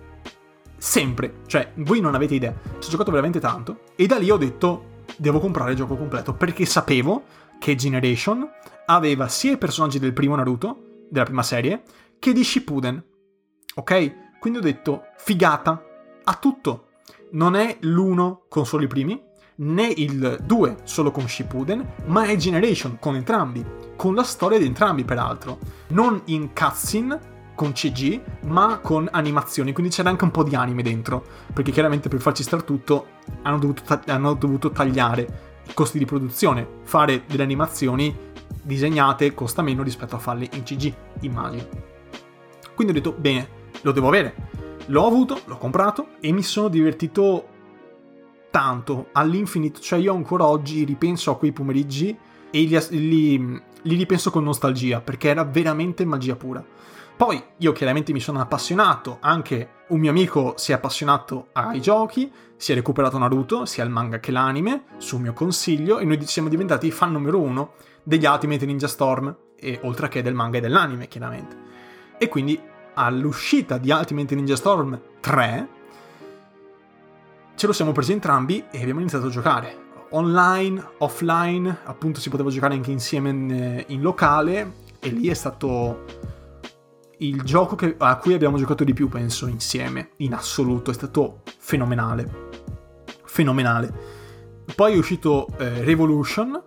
sempre, 0.76 1.40
cioè 1.46 1.72
voi 1.76 2.00
non 2.00 2.14
avete 2.14 2.34
idea, 2.34 2.54
ci 2.78 2.86
ho 2.86 2.90
giocato 2.90 3.10
veramente 3.10 3.40
tanto 3.40 3.80
e 3.96 4.06
da 4.06 4.18
lì 4.18 4.30
ho 4.30 4.36
detto 4.36 4.94
devo 5.16 5.40
comprare 5.40 5.70
il 5.70 5.76
gioco 5.76 5.96
completo 5.96 6.34
perché 6.34 6.66
sapevo 6.66 7.24
che 7.58 7.74
Generation 7.74 8.48
aveva 8.86 9.28
sia 9.28 9.52
i 9.52 9.58
personaggi 9.58 9.98
del 9.98 10.12
primo 10.12 10.36
Naruto, 10.36 11.06
della 11.08 11.24
prima 11.24 11.42
serie, 11.42 11.82
che 12.18 12.32
di 12.32 12.44
Shippuden. 12.44 13.02
Ok? 13.74 14.38
Quindi 14.38 14.58
ho 14.58 14.62
detto 14.62 15.04
figata, 15.16 15.82
ha 16.24 16.34
tutto. 16.34 16.88
Non 17.32 17.54
è 17.54 17.76
l'uno 17.80 18.44
con 18.48 18.64
solo 18.64 18.84
i 18.84 18.88
primi, 18.88 19.20
né 19.56 19.86
il 19.86 20.38
2 20.42 20.76
solo 20.84 21.10
con 21.10 21.28
Shippuden, 21.28 21.94
ma 22.06 22.24
è 22.24 22.36
Generation 22.36 22.98
con 23.00 23.16
entrambi, 23.16 23.64
con 23.96 24.14
la 24.14 24.22
storia 24.22 24.58
di 24.58 24.66
entrambi 24.66 25.04
peraltro, 25.04 25.58
non 25.88 26.22
in 26.26 26.52
cutscene 26.52 27.34
con 27.56 27.72
CG, 27.72 28.20
ma 28.44 28.78
con 28.78 29.08
animazioni, 29.10 29.72
quindi 29.72 29.92
c'era 29.92 30.10
anche 30.10 30.22
un 30.22 30.30
po' 30.30 30.44
di 30.44 30.54
anime 30.54 30.84
dentro, 30.84 31.24
perché 31.52 31.72
chiaramente 31.72 32.08
per 32.08 32.20
farci 32.20 32.44
star 32.44 32.62
tutto 32.62 33.06
hanno 33.42 33.58
dovuto, 33.58 33.82
ta- 33.82 34.02
hanno 34.06 34.34
dovuto 34.34 34.70
tagliare 34.70 35.62
i 35.66 35.74
costi 35.74 35.98
di 35.98 36.04
produzione, 36.04 36.64
fare 36.82 37.24
delle 37.26 37.42
animazioni 37.42 38.16
disegnate 38.62 39.34
costa 39.34 39.62
meno 39.62 39.82
rispetto 39.82 40.14
a 40.14 40.20
farle 40.20 40.48
in 40.52 40.62
CG, 40.62 40.92
immagino. 41.22 41.66
Quindi 42.74 42.92
ho 42.92 42.96
detto, 42.96 43.14
bene, 43.18 43.48
lo 43.80 43.90
devo 43.90 44.08
avere. 44.08 44.34
L'ho 44.86 45.06
avuto, 45.06 45.40
l'ho 45.46 45.56
comprato 45.56 46.08
e 46.20 46.30
mi 46.30 46.42
sono 46.42 46.68
divertito 46.68 47.48
tanto 48.50 49.08
all'infinito, 49.12 49.80
cioè 49.80 49.98
io 49.98 50.14
ancora 50.14 50.46
oggi 50.46 50.84
ripenso 50.84 51.30
a 51.30 51.36
quei 51.36 51.52
pomeriggi 51.52 52.16
e 52.50 52.60
li, 52.60 52.78
li, 52.90 53.62
li 53.82 53.96
ripenso 53.96 54.30
con 54.30 54.44
nostalgia 54.44 55.00
perché 55.00 55.28
era 55.28 55.44
veramente 55.44 56.04
magia 56.04 56.36
pura. 56.36 56.64
Poi 57.16 57.42
io 57.56 57.72
chiaramente 57.72 58.12
mi 58.12 58.20
sono 58.20 58.40
appassionato, 58.40 59.16
anche 59.20 59.70
un 59.88 60.00
mio 60.00 60.10
amico 60.10 60.52
si 60.58 60.72
è 60.72 60.74
appassionato 60.74 61.48
ai 61.52 61.80
giochi, 61.80 62.30
si 62.56 62.72
è 62.72 62.74
recuperato 62.74 63.16
Naruto, 63.16 63.64
sia 63.64 63.84
il 63.84 63.90
manga 63.90 64.20
che 64.20 64.30
l'anime, 64.30 64.84
su 64.98 65.16
mio 65.16 65.32
consiglio, 65.32 65.98
e 65.98 66.04
noi 66.04 66.22
siamo 66.26 66.50
diventati 66.50 66.90
fan 66.90 67.12
numero 67.12 67.40
uno 67.40 67.72
degli 68.02 68.26
Ultimate 68.26 68.66
Ninja 68.66 68.86
Storm, 68.86 69.34
e 69.58 69.80
oltre 69.84 70.08
che 70.08 70.20
del 70.20 70.34
manga 70.34 70.58
e 70.58 70.60
dell'anime, 70.60 71.08
chiaramente. 71.08 71.56
E 72.18 72.28
quindi 72.28 72.60
all'uscita 72.92 73.78
di 73.78 73.90
Ultimate 73.90 74.34
Ninja 74.34 74.56
Storm 74.56 75.00
3 75.20 75.68
ce 77.54 77.66
lo 77.66 77.72
siamo 77.72 77.92
presi 77.92 78.12
entrambi 78.12 78.62
e 78.70 78.80
abbiamo 78.82 79.00
iniziato 79.00 79.28
a 79.28 79.30
giocare. 79.30 79.84
Online, 80.10 80.86
offline, 80.98 81.78
appunto 81.84 82.20
si 82.20 82.28
poteva 82.28 82.50
giocare 82.50 82.74
anche 82.74 82.90
insieme 82.90 83.30
in, 83.30 83.84
in 83.86 84.02
locale 84.02 84.84
e 85.00 85.08
lì 85.08 85.28
è 85.28 85.34
stato 85.34 86.34
il 87.18 87.42
gioco 87.42 87.76
che, 87.76 87.94
a 87.98 88.16
cui 88.18 88.34
abbiamo 88.34 88.58
giocato 88.58 88.84
di 88.84 88.92
più, 88.92 89.08
penso, 89.08 89.46
insieme, 89.46 90.10
in 90.18 90.34
assoluto, 90.34 90.90
è 90.90 90.94
stato 90.94 91.42
fenomenale. 91.58 92.48
Fenomenale. 93.24 93.92
Poi 94.74 94.94
è 94.94 94.96
uscito 94.96 95.46
eh, 95.58 95.84
Revolution. 95.84 96.62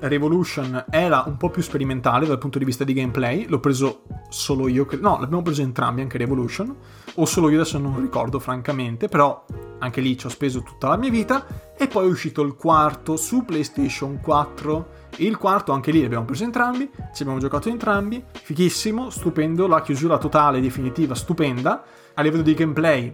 Revolution 0.00 0.84
era 0.90 1.24
un 1.26 1.36
po' 1.36 1.50
più 1.50 1.62
sperimentale 1.62 2.26
dal 2.26 2.38
punto 2.38 2.58
di 2.58 2.64
vista 2.64 2.84
di 2.84 2.92
gameplay, 2.92 3.46
l'ho 3.46 3.60
preso 3.60 4.02
solo 4.28 4.68
io, 4.68 4.86
no, 5.00 5.18
l'abbiamo 5.18 5.42
preso 5.42 5.62
entrambi 5.62 6.02
anche 6.02 6.18
Revolution, 6.18 6.76
o 7.14 7.24
solo 7.24 7.48
io 7.48 7.60
adesso 7.60 7.78
non 7.78 8.00
ricordo 8.00 8.38
francamente, 8.38 9.08
però 9.08 9.44
anche 9.78 10.00
lì 10.00 10.18
ci 10.18 10.26
ho 10.26 10.30
speso 10.30 10.62
tutta 10.62 10.88
la 10.88 10.96
mia 10.96 11.10
vita 11.10 11.46
e 11.76 11.86
poi 11.86 12.06
è 12.06 12.10
uscito 12.10 12.42
il 12.42 12.54
quarto 12.54 13.16
su 13.16 13.44
PlayStation 13.44 14.20
4. 14.20 14.97
Il 15.16 15.36
quarto 15.36 15.72
anche 15.72 15.90
lì 15.90 16.02
l'abbiamo 16.02 16.24
preso 16.24 16.44
entrambi, 16.44 16.88
ci 17.12 17.22
abbiamo 17.22 17.40
giocato 17.40 17.68
entrambi, 17.68 18.22
fighissimo, 18.30 19.10
stupendo, 19.10 19.66
la 19.66 19.82
chiusura 19.82 20.18
totale, 20.18 20.60
definitiva, 20.60 21.14
stupenda, 21.14 21.82
a 22.14 22.22
livello 22.22 22.42
di 22.42 22.54
gameplay 22.54 23.12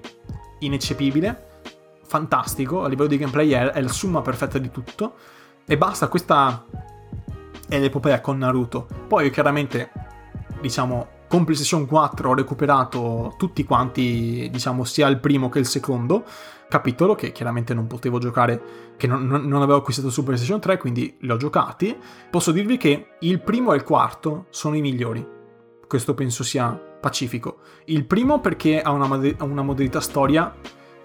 ineccepibile, 0.58 1.62
fantastico, 2.04 2.82
a 2.84 2.88
livello 2.88 3.08
di 3.08 3.18
gameplay 3.18 3.50
è, 3.50 3.70
è 3.70 3.80
la 3.80 3.88
summa 3.88 4.20
perfetta 4.20 4.58
di 4.58 4.70
tutto. 4.70 5.14
E 5.64 5.78
basta, 5.78 6.08
questa 6.08 6.64
è 7.68 7.78
l'epopea 7.78 8.20
con 8.20 8.38
Naruto. 8.38 8.86
Poi 9.08 9.30
chiaramente, 9.30 9.90
diciamo, 10.60 11.08
con 11.26 11.44
PlayStation 11.44 11.86
4 11.86 12.30
ho 12.30 12.34
recuperato 12.34 13.34
tutti 13.38 13.64
quanti, 13.64 14.48
diciamo, 14.52 14.84
sia 14.84 15.08
il 15.08 15.18
primo 15.18 15.48
che 15.48 15.58
il 15.58 15.66
secondo 15.66 16.24
capitolo, 16.74 17.14
che 17.14 17.30
chiaramente 17.30 17.72
non 17.72 17.86
potevo 17.86 18.18
giocare, 18.18 18.92
che 18.96 19.06
non, 19.06 19.26
non, 19.26 19.62
avevo 19.62 19.78
acquistato 19.78 20.10
su 20.10 20.24
PlayStation 20.24 20.58
3, 20.58 20.76
quindi 20.76 21.16
li 21.20 21.30
ho 21.30 21.36
giocati. 21.36 21.96
Posso 22.28 22.50
dirvi 22.50 22.76
che 22.76 23.10
il 23.20 23.40
primo 23.40 23.72
e 23.72 23.76
il 23.76 23.84
quarto 23.84 24.46
sono 24.50 24.74
i 24.74 24.80
migliori. 24.80 25.24
Questo 25.86 26.14
penso 26.14 26.42
sia 26.42 26.72
pacifico. 26.72 27.58
Il 27.84 28.06
primo 28.06 28.40
perché 28.40 28.82
ha 28.82 28.90
una, 28.90 29.06
una 29.40 29.62
modalità 29.62 30.00
storia 30.00 30.52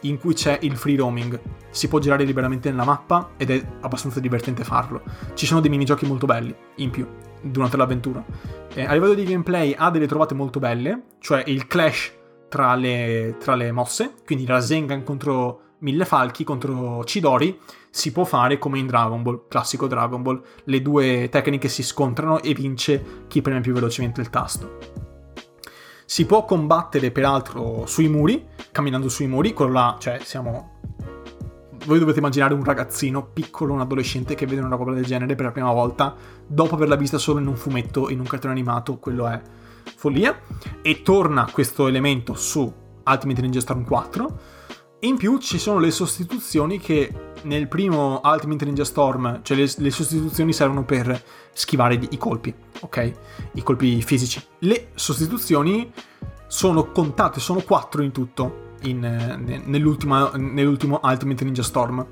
in 0.02 0.18
cui 0.18 0.34
c'è 0.34 0.58
il 0.62 0.76
free 0.76 0.98
roaming. 0.98 1.40
Si 1.70 1.88
può 1.88 2.00
girare 2.00 2.24
liberamente 2.24 2.72
nella 2.72 2.86
mappa 2.86 3.32
ed 3.38 3.52
è 3.52 3.64
abbastanza 3.82 4.20
divertente 4.20 4.64
farlo. 4.64 5.04
Ci 5.36 5.46
sono 5.46 5.60
dei 5.60 5.70
minigiochi 5.70 6.08
molto 6.08 6.26
belli 6.26 6.56
in 6.78 6.90
più 6.90 7.08
durante 7.44 7.78
l'avventura. 7.78 8.26
Eh, 8.74 8.86
a 8.86 8.94
livello 8.94 9.14
di 9.14 9.24
gameplay 9.24 9.76
ha 9.78 9.92
delle 9.92 10.08
trovate 10.08 10.34
molto 10.34 10.58
belle, 10.60 11.04
cioè 11.20 11.44
il 11.46 11.68
clash 11.68 12.18
tra 12.50 12.76
le, 12.76 13.38
tra 13.40 13.56
le 13.56 13.72
mosse, 13.72 14.16
quindi 14.26 14.46
Rasengan 14.46 15.04
contro 15.04 15.62
Mille 15.80 16.04
Falchi 16.04 16.44
contro 16.44 17.02
Chidori 17.06 17.58
si 17.90 18.12
può 18.12 18.26
fare 18.26 18.58
come 18.58 18.80
in 18.80 18.88
Dragon 18.88 19.22
Ball, 19.22 19.48
classico 19.48 19.88
Dragon 19.88 20.22
Ball. 20.22 20.42
Le 20.66 20.82
due 20.82 21.30
tecniche 21.30 21.70
si 21.70 21.84
scontrano 21.84 22.42
e 22.42 22.54
vince 22.54 23.24
chi 23.28 23.42
preme 23.42 23.62
più 23.62 23.74
velocemente 23.74 24.22
il 24.22 24.30
tasto. 24.30 24.78
Si 26.06 26.26
può 26.26 26.44
combattere 26.44 27.12
peraltro 27.12 27.86
sui 27.86 28.08
muri, 28.10 28.48
camminando 28.72 29.10
sui 29.10 29.28
muri, 29.28 29.54
quello 29.54 29.72
là, 29.72 29.96
cioè 30.00 30.20
siamo 30.22 30.78
voi 31.86 31.98
dovete 31.98 32.20
immaginare 32.20 32.54
un 32.54 32.64
ragazzino 32.64 33.26
piccolo, 33.26 33.74
un 33.74 33.80
adolescente 33.80 34.36
che 34.36 34.46
vede 34.46 34.62
una 34.62 34.76
roba 34.76 34.94
del 34.94 35.06
genere 35.06 35.36
per 35.36 35.46
la 35.46 35.52
prima 35.52 35.72
volta, 35.72 36.14
dopo 36.46 36.76
averla 36.76 36.96
vista 36.96 37.18
solo 37.18 37.40
in 37.40 37.48
un 37.48 37.56
fumetto, 37.56 38.10
in 38.10 38.20
un 38.20 38.26
cartone 38.26 38.54
animato, 38.54 38.98
quello 38.98 39.28
è 39.28 39.42
follia. 40.00 40.40
E 40.82 41.02
torna 41.02 41.50
questo 41.52 41.88
elemento 41.88 42.34
su 42.34 42.74
Ultimate 43.06 43.42
Ninja 43.42 43.60
Storm 43.60 43.84
4. 43.84 44.40
In 45.02 45.18
più 45.18 45.38
ci 45.40 45.60
sono 45.60 45.80
le 45.80 45.92
sostituzioni 45.92 46.80
che 46.80 47.14
nel 47.44 47.68
primo 47.68 48.22
Ultimate 48.24 48.66
Ninja 48.66 48.86
Storm, 48.86 49.42
cioè 49.44 49.58
le, 49.58 49.70
le 49.78 49.92
sostituzioni 49.92 50.54
servono 50.54 50.84
per 50.84 51.22
schivare 51.54 52.00
i 52.10 52.18
colpi, 52.18 52.54
ok? 52.80 53.12
I 53.54 53.64
colpi 53.64 54.02
fisici. 54.02 54.42
Le 54.60 54.92
sostituzioni 54.96 55.92
sono 56.48 56.92
contate, 56.92 57.42
sono 57.42 57.62
quattro 57.62 58.02
in 58.02 58.12
tutto 58.12 58.68
in, 58.84 59.00
nell'ultimo 59.66 61.00
Ultimate 61.04 61.44
Ninja 61.44 61.64
Storm. 61.64 62.06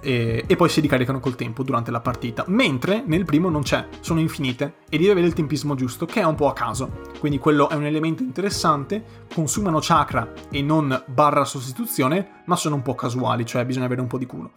E, 0.00 0.44
e, 0.46 0.56
poi 0.56 0.68
si 0.68 0.80
ricaricano 0.80 1.20
col 1.20 1.34
tempo 1.34 1.62
durante 1.62 1.90
la 1.90 2.00
partita. 2.00 2.44
Mentre 2.48 3.02
nel 3.06 3.24
primo 3.24 3.48
non 3.48 3.62
c'è, 3.62 3.86
sono 4.00 4.20
infinite 4.20 4.74
e 4.88 4.96
devi 4.96 5.10
avere 5.10 5.26
il 5.26 5.34
tempismo 5.34 5.74
giusto, 5.74 6.06
che 6.06 6.20
è 6.20 6.24
un 6.24 6.34
po' 6.34 6.48
a 6.48 6.52
caso. 6.52 7.00
Quindi 7.18 7.38
quello 7.38 7.68
è 7.68 7.74
un 7.74 7.84
elemento 7.84 8.22
interessante. 8.22 9.04
Consumano 9.32 9.78
chakra 9.80 10.32
e 10.50 10.62
non 10.62 11.02
barra 11.06 11.44
sostituzione, 11.44 12.42
ma 12.46 12.56
sono 12.56 12.76
un 12.76 12.82
po' 12.82 12.94
casuali, 12.94 13.46
cioè 13.46 13.64
bisogna 13.64 13.86
avere 13.86 14.00
un 14.00 14.08
po' 14.08 14.18
di 14.18 14.26
culo. 14.26 14.52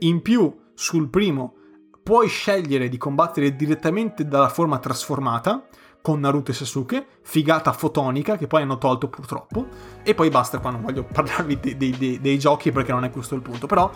In 0.00 0.20
più, 0.22 0.54
sul 0.74 1.08
primo 1.08 1.54
puoi 2.02 2.28
scegliere 2.28 2.88
di 2.88 2.98
combattere 2.98 3.54
direttamente 3.54 4.26
dalla 4.26 4.48
forma 4.48 4.78
trasformata, 4.78 5.66
con 6.02 6.20
Naruto 6.20 6.50
e 6.50 6.54
Sasuke, 6.54 7.06
figata 7.22 7.72
fotonica 7.72 8.36
che 8.36 8.48
poi 8.48 8.62
hanno 8.62 8.76
tolto 8.76 9.08
purtroppo, 9.08 9.68
e 10.02 10.14
poi 10.14 10.28
basta 10.28 10.58
qua, 10.58 10.70
non 10.70 10.82
voglio 10.82 11.04
parlarvi 11.04 11.60
dei, 11.60 11.76
dei, 11.76 11.96
dei, 11.96 12.20
dei 12.20 12.38
giochi 12.38 12.72
perché 12.72 12.92
non 12.92 13.04
è 13.04 13.10
questo 13.10 13.36
il 13.36 13.40
punto, 13.40 13.66
però 13.66 13.90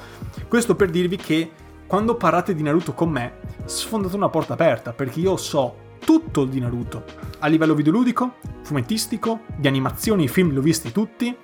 questo 0.49 0.77
per 0.77 0.88
dirvi 0.88 1.16
che 1.16 1.51
quando 1.87 2.14
parlate 2.14 2.55
di 2.55 2.62
Naruto 2.62 2.95
con 2.95 3.11
me 3.11 3.38
sfondate 3.64 4.16
una 4.16 4.29
porta 4.29 4.55
aperta 4.55 4.92
perché 4.92 5.21
io 5.21 5.37
so 5.37 5.85
tutto 6.05 6.45
di 6.45 6.61
Naruto 6.61 7.05
a 7.40 7.49
livello 7.49 7.75
videoludico, 7.75 8.35
fumettistico, 8.62 9.40
di 9.57 9.66
animazioni, 9.66 10.25
i 10.25 10.29
film 10.29 10.53
li 10.53 10.59
ho 10.59 10.62
visti 10.62 10.92
tutti, 10.92 11.37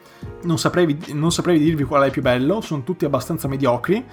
non 0.43 0.59
saprei, 0.59 0.97
non 1.09 1.33
saprei 1.33 1.59
dirvi 1.59 1.85
qual 1.85 2.03
è 2.03 2.07
il 2.07 2.13
più 2.13 2.23
bello, 2.23 2.61
sono 2.61 2.85
tutti 2.85 3.05
abbastanza 3.05 3.49
mediocri 3.49 4.05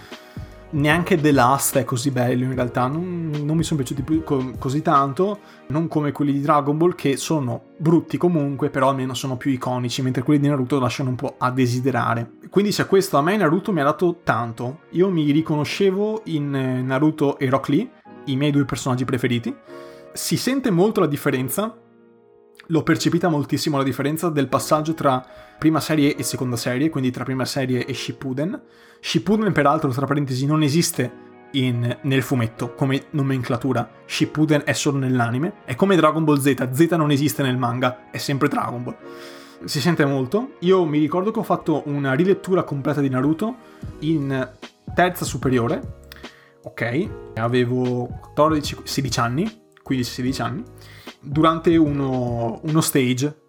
neanche 0.72 1.20
The 1.20 1.32
Last 1.32 1.78
è 1.78 1.84
così 1.84 2.12
bello 2.12 2.44
in 2.44 2.54
realtà, 2.54 2.88
non, 2.88 3.32
non 3.44 3.58
mi 3.58 3.64
sono 3.64 3.80
piaciuti 3.80 4.02
più 4.04 4.24
co- 4.24 4.54
così 4.58 4.82
tanto, 4.82 5.40
non 5.68 5.88
come 5.88 6.12
quelli 6.12 6.34
di 6.34 6.42
Dragon 6.42 6.78
Ball 6.78 6.96
che 6.96 7.18
sono 7.18 7.62
brutti 7.78 8.18
comunque, 8.18 8.70
però 8.70 8.90
almeno 8.90 9.14
sono 9.14 9.38
più 9.38 9.52
iconici, 9.52 10.02
mentre 10.02 10.24
quelli 10.24 10.40
di 10.40 10.48
Naruto 10.48 10.80
lasciano 10.80 11.10
un 11.10 11.16
po' 11.16 11.36
a 11.38 11.52
desiderare. 11.52 12.32
Quindi 12.50 12.72
se 12.72 12.86
questo 12.86 13.18
a 13.18 13.22
me 13.22 13.38
Naruto 13.38 13.72
mi 13.72 13.82
ha 13.82 13.86
dato 13.86 14.20
tanto, 14.24 14.82
io 14.92 15.10
mi 15.10 15.32
riconoscevo 15.32 16.22
in 16.26 16.56
eh, 16.56 16.82
Naruto 16.82 17.38
e 17.38 17.50
Rock 17.50 17.68
Lee, 17.70 17.90
i 18.26 18.36
miei 18.36 18.52
due 18.52 18.66
personaggi 18.66 19.06
preferiti, 19.06 19.56
si 20.14 20.38
sente 20.38 20.72
molto 20.72 21.00
la 21.00 21.08
differenza 21.08 21.76
l'ho 22.68 22.84
percepita 22.84 23.30
moltissimo 23.30 23.78
la 23.78 23.84
differenza 23.84 24.30
del 24.30 24.48
passaggio 24.48 24.94
tra 24.94 25.26
prima 25.58 25.80
serie 25.80 26.16
e 26.16 26.24
seconda 26.24 26.56
serie, 26.56 26.90
quindi 26.90 27.12
tra 27.12 27.24
prima 27.24 27.46
serie 27.46 27.86
e 27.86 27.94
Shippuden. 27.94 28.62
Shippuden, 29.00 29.52
peraltro, 29.52 29.90
tra 29.90 30.06
parentesi, 30.06 30.46
non 30.46 30.62
esiste 30.62 31.28
in, 31.52 31.98
nel 32.02 32.22
fumetto 32.22 32.74
come 32.74 33.06
nomenclatura. 33.12 33.90
Shippuden 34.06 34.64
è 34.66 34.74
solo 34.74 34.98
nell'anime. 34.98 35.54
È 35.66 35.76
come 35.76 35.96
Dragon 35.96 36.24
Ball 36.24 36.40
Z. 36.40 36.72
Z 36.72 36.92
non 36.92 37.12
esiste 37.12 37.44
nel 37.44 37.58
manga, 37.58 38.10
è 38.12 38.18
sempre 38.18 38.48
Dragon 38.48 38.84
Ball. 38.84 38.98
Si 39.66 39.82
sente 39.82 40.06
molto. 40.06 40.54
Io 40.60 40.86
mi 40.86 41.00
ricordo 41.00 41.32
che 41.32 41.40
ho 41.40 41.44
fatto 41.44 41.84
una 41.86 42.14
rilettura 42.14 42.64
completa 42.64 43.02
di 43.02 43.10
Naruto 43.10 43.56
in 44.00 44.50
terza 44.94 45.26
superiore. 45.26 45.98
Ok, 46.64 47.10
avevo 47.36 48.08
14-16 48.36 49.20
anni, 49.20 49.62
15-16 49.88 50.42
anni 50.42 50.64
durante 51.20 51.76
uno, 51.76 52.60
uno 52.64 52.82
stage 52.82 53.44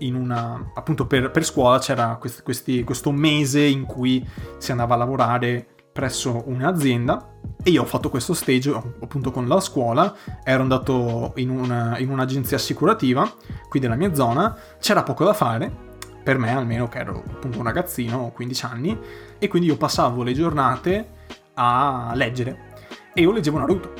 una, 0.00 0.72
appunto 0.74 1.06
per, 1.06 1.30
per, 1.30 1.44
scuola 1.44 1.78
c'era 1.78 2.16
questi, 2.16 2.42
questi, 2.42 2.84
questo 2.84 3.12
mese 3.12 3.62
in 3.62 3.84
cui 3.84 4.26
si 4.58 4.70
andava 4.70 4.94
a 4.94 4.98
lavorare 4.98 5.66
presso 5.92 6.42
un'azienda 6.46 7.34
e 7.62 7.70
io 7.70 7.82
ho 7.82 7.86
fatto 7.86 8.10
questo 8.10 8.34
stage 8.34 8.70
appunto 8.70 9.30
con 9.30 9.48
la 9.48 9.58
scuola, 9.60 10.14
ero 10.44 10.62
andato 10.62 11.32
in, 11.36 11.48
una, 11.48 11.98
in 11.98 12.10
un'agenzia 12.10 12.58
assicurativa 12.58 13.32
qui 13.68 13.80
della 13.80 13.94
mia 13.94 14.14
zona, 14.14 14.54
c'era 14.78 15.02
poco 15.02 15.24
da 15.24 15.32
fare, 15.32 15.84
per 16.22 16.38
me 16.38 16.54
almeno 16.54 16.88
che 16.88 16.98
ero 16.98 17.22
appunto 17.26 17.58
un 17.58 17.64
ragazzino, 17.64 18.30
15 18.34 18.64
anni, 18.66 18.98
e 19.38 19.48
quindi 19.48 19.68
io 19.68 19.76
passavo 19.76 20.22
le 20.22 20.34
giornate 20.34 21.08
a 21.54 22.12
leggere 22.14 22.74
e 23.14 23.22
io 23.22 23.32
leggevo 23.32 23.58
Naruto 23.58 23.94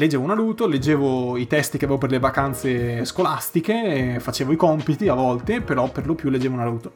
leggevo 0.00 0.24
Naruto, 0.24 0.66
leggevo 0.66 1.36
i 1.36 1.46
testi 1.46 1.76
che 1.76 1.84
avevo 1.84 2.00
per 2.00 2.10
le 2.10 2.18
vacanze 2.18 3.04
scolastiche, 3.04 4.16
facevo 4.18 4.52
i 4.52 4.56
compiti 4.56 5.08
a 5.08 5.14
volte, 5.14 5.60
però 5.60 5.90
per 5.90 6.06
lo 6.06 6.14
più 6.14 6.30
leggevo 6.30 6.56
Naruto. 6.56 6.92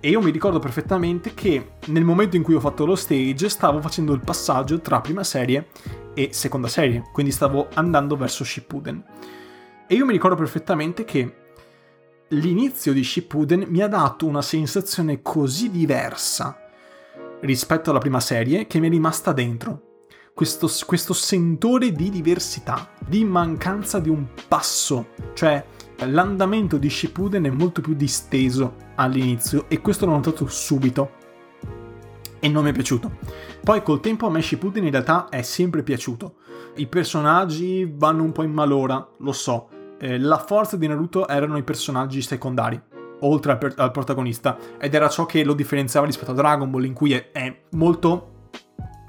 E 0.00 0.10
io 0.10 0.20
mi 0.20 0.30
ricordo 0.30 0.58
perfettamente 0.58 1.32
che 1.32 1.72
nel 1.86 2.04
momento 2.04 2.36
in 2.36 2.42
cui 2.42 2.54
ho 2.54 2.60
fatto 2.60 2.84
lo 2.84 2.94
stage 2.94 3.48
stavo 3.48 3.80
facendo 3.80 4.12
il 4.12 4.20
passaggio 4.20 4.80
tra 4.80 5.00
prima 5.00 5.24
serie 5.24 5.68
e 6.12 6.28
seconda 6.32 6.68
serie, 6.68 7.04
quindi 7.10 7.32
stavo 7.32 7.68
andando 7.72 8.16
verso 8.16 8.44
Shippuden. 8.44 9.02
E 9.86 9.94
io 9.94 10.04
mi 10.04 10.12
ricordo 10.12 10.36
perfettamente 10.36 11.04
che 11.04 11.36
l'inizio 12.28 12.92
di 12.92 13.02
Shippuden 13.02 13.64
mi 13.68 13.80
ha 13.80 13.88
dato 13.88 14.26
una 14.26 14.42
sensazione 14.42 15.22
così 15.22 15.70
diversa 15.70 16.68
rispetto 17.40 17.88
alla 17.88 17.98
prima 17.98 18.20
serie 18.20 18.66
che 18.66 18.78
mi 18.78 18.88
è 18.88 18.90
rimasta 18.90 19.32
dentro 19.32 19.88
questo, 20.34 20.68
questo 20.86 21.12
sentore 21.12 21.92
di 21.92 22.10
diversità, 22.10 22.90
di 23.06 23.24
mancanza 23.24 23.98
di 23.98 24.08
un 24.08 24.26
passo, 24.48 25.08
cioè 25.34 25.64
l'andamento 26.06 26.78
di 26.78 26.88
Shippuden 26.88 27.44
è 27.44 27.50
molto 27.50 27.80
più 27.80 27.94
disteso 27.94 28.76
all'inizio 28.94 29.66
e 29.68 29.80
questo 29.80 30.06
l'ho 30.06 30.12
notato 30.12 30.46
subito 30.46 31.18
e 32.40 32.48
non 32.48 32.64
mi 32.64 32.70
è 32.70 32.72
piaciuto. 32.72 33.18
Poi 33.62 33.82
col 33.82 34.00
tempo 34.00 34.26
a 34.26 34.30
me 34.30 34.40
Shippuden 34.40 34.84
in 34.84 34.90
realtà 34.90 35.28
è 35.28 35.42
sempre 35.42 35.82
piaciuto. 35.82 36.36
I 36.76 36.86
personaggi 36.86 37.90
vanno 37.94 38.22
un 38.22 38.32
po' 38.32 38.42
in 38.42 38.52
malora, 38.52 39.06
lo 39.18 39.32
so. 39.32 39.68
Eh, 39.98 40.18
la 40.18 40.38
forza 40.38 40.76
di 40.76 40.86
Naruto 40.86 41.28
erano 41.28 41.58
i 41.58 41.62
personaggi 41.62 42.22
secondari, 42.22 42.80
oltre 43.20 43.52
al, 43.52 43.58
per- 43.58 43.74
al, 43.76 43.90
protagonista, 43.90 44.56
ed 44.78 44.94
era 44.94 45.08
ciò 45.08 45.26
che 45.26 45.44
lo 45.44 45.52
differenziava 45.52 46.06
rispetto 46.06 46.30
a 46.30 46.34
Dragon 46.34 46.70
Ball, 46.70 46.84
in 46.84 46.94
cui 46.94 47.12
è, 47.12 47.30
è 47.32 47.62
molto 47.72 48.29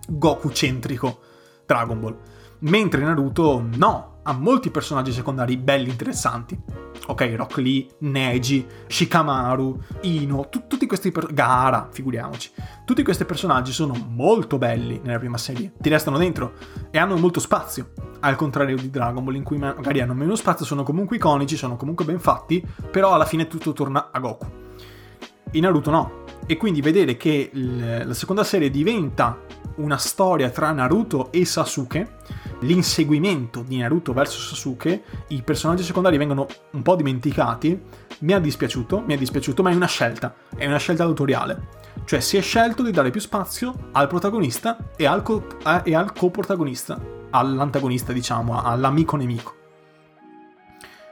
Goku-centrico 0.08 1.20
Dragon 1.66 2.00
Ball. 2.00 2.18
Mentre 2.60 3.02
Naruto 3.04 3.66
no, 3.76 4.20
ha 4.24 4.34
molti 4.34 4.70
personaggi 4.70 5.12
secondari 5.12 5.58
belli 5.58 5.90
interessanti. 5.90 6.60
Ok, 7.08 7.34
Rock 7.36 7.58
Lee, 7.58 7.88
Neji, 8.00 8.66
Shikamaru, 8.86 9.80
Ino, 10.02 10.48
tu- 10.50 10.68
tutti 10.68 10.86
questi 10.86 11.12
per- 11.12 11.34
Gara, 11.34 11.90
figuriamoci. 11.92 12.52
Tutti 12.86 13.02
questi 13.02 13.26
personaggi 13.26 13.72
sono 13.72 13.96
molto 14.10 14.60
belli 14.60 15.02
nella 15.04 15.18
prima 15.18 15.38
serie, 15.40 15.74
ti 15.80 15.90
restano 15.90 16.20
dentro 16.20 16.54
e 16.92 17.00
hanno 17.00 17.18
molto 17.18 17.40
spazio. 17.40 17.94
Al 18.20 18.36
contrario 18.36 18.76
di 18.76 18.92
Dragon 18.92 19.24
Ball, 19.24 19.36
in 19.36 19.44
cui 19.44 19.58
magari 19.58 20.00
hanno 20.00 20.14
meno 20.14 20.36
spazio, 20.36 20.64
sono 20.66 20.84
comunque 20.84 21.16
iconici, 21.16 21.56
sono 21.58 21.76
comunque 21.76 22.06
ben 22.06 22.20
fatti, 22.20 22.64
però 22.92 23.14
alla 23.14 23.26
fine 23.26 23.48
tutto 23.48 23.74
torna 23.74 24.10
a 24.12 24.20
Goku. 24.20 24.46
In 25.54 25.62
Naruto 25.64 25.90
no. 25.90 26.12
E 26.46 26.58
quindi 26.58 26.82
vedere 26.82 27.18
che 27.18 27.50
l- 27.54 28.04
la 28.06 28.14
seconda 28.14 28.44
serie 28.44 28.70
diventa 28.70 29.40
una 29.76 29.98
storia 29.98 30.50
tra 30.50 30.72
Naruto 30.72 31.32
e 31.32 31.46
Sasuke, 31.46 32.18
l'inseguimento 32.62 33.64
di 33.66 33.78
Naruto 33.78 34.14
verso 34.14 34.40
Sasuke, 34.40 35.04
i 35.28 35.42
personaggi 35.42 35.84
secondari 35.84 36.18
vengono 36.18 36.48
un 36.72 36.82
po' 36.82 36.96
dimenticati, 36.96 37.82
mi 38.20 38.34
ha 38.34 38.40
dispiaciuto, 38.40 39.02
mi 39.06 39.14
è 39.14 39.18
dispiaciuto, 39.18 39.64
ma 39.64 39.72
è 39.72 39.76
una 39.76 39.88
scelta, 39.88 40.36
è 40.56 40.66
una 40.66 40.78
scelta 40.78 41.04
autoriale. 41.04 41.80
Cioè 42.06 42.20
si 42.20 42.38
è 42.38 42.42
scelto 42.42 42.84
di 42.84 42.92
dare 42.92 43.10
più 43.10 43.20
spazio 43.20 43.90
al 43.92 44.08
protagonista 44.08 44.78
e 44.96 45.06
al, 45.06 45.24
co- 45.24 45.48
e 45.84 45.96
al 45.96 46.14
coprotagonista, 46.14 47.00
all'antagonista 47.30 48.14
diciamo, 48.14 48.62
all'amico 48.62 49.16
nemico. 49.16 49.56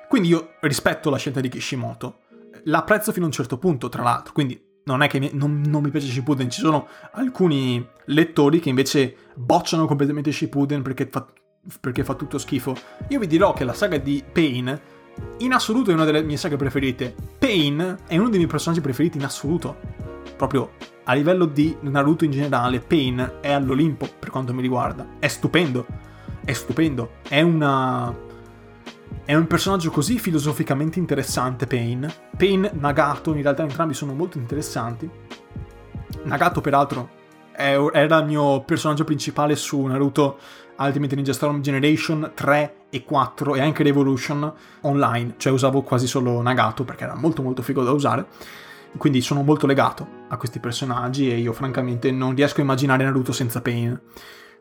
Quindi 0.07 0.29
io 0.29 0.55
rispetto 0.61 1.09
la 1.09 1.17
scelta 1.17 1.39
di 1.39 1.49
Kishimoto, 1.49 2.19
l'apprezzo 2.63 3.11
fino 3.11 3.25
a 3.25 3.27
un 3.27 3.33
certo 3.33 3.57
punto, 3.57 3.89
tra 3.89 4.03
l'altro, 4.03 4.33
quindi 4.33 4.68
non 4.89 5.03
è 5.03 5.07
che 5.07 5.19
mi, 5.19 5.29
non, 5.33 5.61
non, 5.67 5.83
mi 5.83 5.89
piace 5.89 6.07
Shippuden, 6.07 6.49
ci 6.49 6.61
sono 6.61 6.87
alcuni 7.11 7.85
lettori 8.05 8.59
che 8.59 8.69
invece 8.69 9.15
bocciano 9.35 9.85
completamente 9.85 10.31
Shippuden 10.31 10.81
perché 10.81 11.07
fa, 11.09 11.25
perché 11.79 12.03
fa 12.03 12.15
tutto 12.15 12.37
schifo. 12.37 12.75
Io 13.09 13.19
vi 13.19 13.27
dirò 13.27 13.53
che 13.53 13.63
la 13.63 13.73
saga 13.73 13.97
di 13.97 14.23
Pain 14.31 14.79
in 15.39 15.53
assoluto 15.53 15.91
è 15.91 15.93
una 15.93 16.05
delle 16.05 16.23
mie 16.23 16.37
saghe 16.37 16.55
preferite. 16.55 17.13
Pain 17.37 17.97
è 18.07 18.17
uno 18.17 18.29
dei 18.29 18.37
miei 18.37 18.49
personaggi 18.49 18.81
preferiti 18.81 19.17
in 19.17 19.25
assoluto. 19.25 19.77
Proprio 20.35 20.71
a 21.03 21.13
livello 21.13 21.45
di 21.45 21.75
Naruto 21.81 22.23
in 22.23 22.31
generale, 22.31 22.79
Pain 22.79 23.37
è 23.41 23.51
all'Olimpo 23.51 24.07
per 24.17 24.29
quanto 24.29 24.53
mi 24.53 24.61
riguarda. 24.61 25.05
È 25.19 25.27
stupendo. 25.27 25.85
È 26.43 26.53
stupendo. 26.53 27.11
È 27.27 27.41
una 27.41 28.27
è 29.25 29.35
un 29.35 29.47
personaggio 29.47 29.91
così 29.91 30.17
filosoficamente 30.17 30.99
interessante, 30.99 31.67
Pain. 31.67 32.11
Pain, 32.35 32.69
Nagato, 32.73 33.33
in 33.33 33.41
realtà 33.41 33.63
entrambi 33.63 33.93
sono 33.93 34.13
molto 34.13 34.37
interessanti. 34.37 35.09
Nagato, 36.23 36.61
peraltro, 36.61 37.09
era 37.53 38.17
il 38.17 38.25
mio 38.25 38.61
personaggio 38.63 39.03
principale 39.03 39.55
su 39.55 39.81
Naruto 39.81 40.39
Ultimate 40.77 41.15
Ninja 41.15 41.33
Storm 41.33 41.61
Generation 41.61 42.31
3 42.33 42.75
e 42.89 43.03
4 43.03 43.55
e 43.55 43.61
anche 43.61 43.83
Revolution 43.83 44.51
online, 44.81 45.35
cioè 45.37 45.51
usavo 45.51 45.81
quasi 45.81 46.07
solo 46.07 46.41
Nagato 46.41 46.83
perché 46.83 47.03
era 47.03 47.15
molto 47.15 47.41
molto 47.41 47.61
figo 47.61 47.83
da 47.83 47.91
usare. 47.91 48.25
Quindi 48.97 49.21
sono 49.21 49.43
molto 49.43 49.67
legato 49.67 50.07
a 50.29 50.37
questi 50.37 50.59
personaggi 50.59 51.31
e 51.31 51.37
io 51.37 51.53
francamente 51.53 52.11
non 52.11 52.33
riesco 52.33 52.61
a 52.61 52.63
immaginare 52.63 53.03
Naruto 53.03 53.31
senza 53.31 53.61
Pain. 53.61 53.99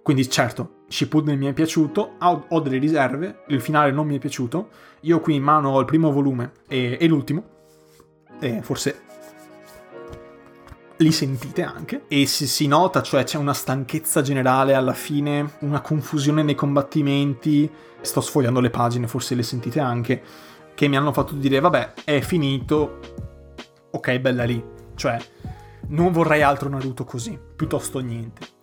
Quindi 0.02 0.28
certo, 0.28 0.84
Shippuden 0.88 1.38
mi 1.38 1.46
è 1.46 1.52
piaciuto, 1.52 2.16
ho, 2.18 2.60
delle 2.60 2.78
riserve, 2.78 3.44
il 3.48 3.60
finale 3.60 3.90
non 3.90 4.06
mi 4.06 4.16
è 4.16 4.18
piaciuto, 4.18 4.70
io 5.00 5.20
qui 5.20 5.34
in 5.34 5.42
mano 5.42 5.70
ho 5.70 5.80
il 5.80 5.84
primo 5.84 6.10
volume 6.10 6.52
e, 6.66 6.96
e 6.98 7.06
l'ultimo, 7.06 7.44
e 8.40 8.62
forse 8.62 9.02
li 10.98 11.12
sentite 11.12 11.62
anche. 11.62 12.04
E 12.08 12.26
si, 12.26 12.46
si, 12.46 12.66
nota, 12.66 13.02
cioè 13.02 13.24
c'è 13.24 13.36
una 13.36 13.52
stanchezza 13.52 14.22
generale 14.22 14.74
alla 14.74 14.94
fine, 14.94 15.52
una 15.60 15.80
confusione 15.80 16.42
nei 16.42 16.54
combattimenti, 16.54 17.70
sto 18.00 18.20
sfogliando 18.20 18.60
le 18.60 18.70
pagine, 18.70 19.06
forse 19.06 19.34
le 19.34 19.42
sentite 19.42 19.80
anche, 19.80 20.22
che 20.74 20.88
mi 20.88 20.96
hanno 20.96 21.12
fatto 21.12 21.34
dire 21.34 21.60
vabbè 21.60 21.94
è 22.04 22.20
finito, 22.20 23.00
ok 23.90 24.18
bella 24.18 24.44
lì, 24.44 24.62
cioè 24.94 25.18
non 25.88 26.12
vorrei 26.12 26.42
altro 26.42 26.68
Naruto 26.68 27.04
così, 27.04 27.38
piuttosto 27.56 27.98
niente. 28.00 28.57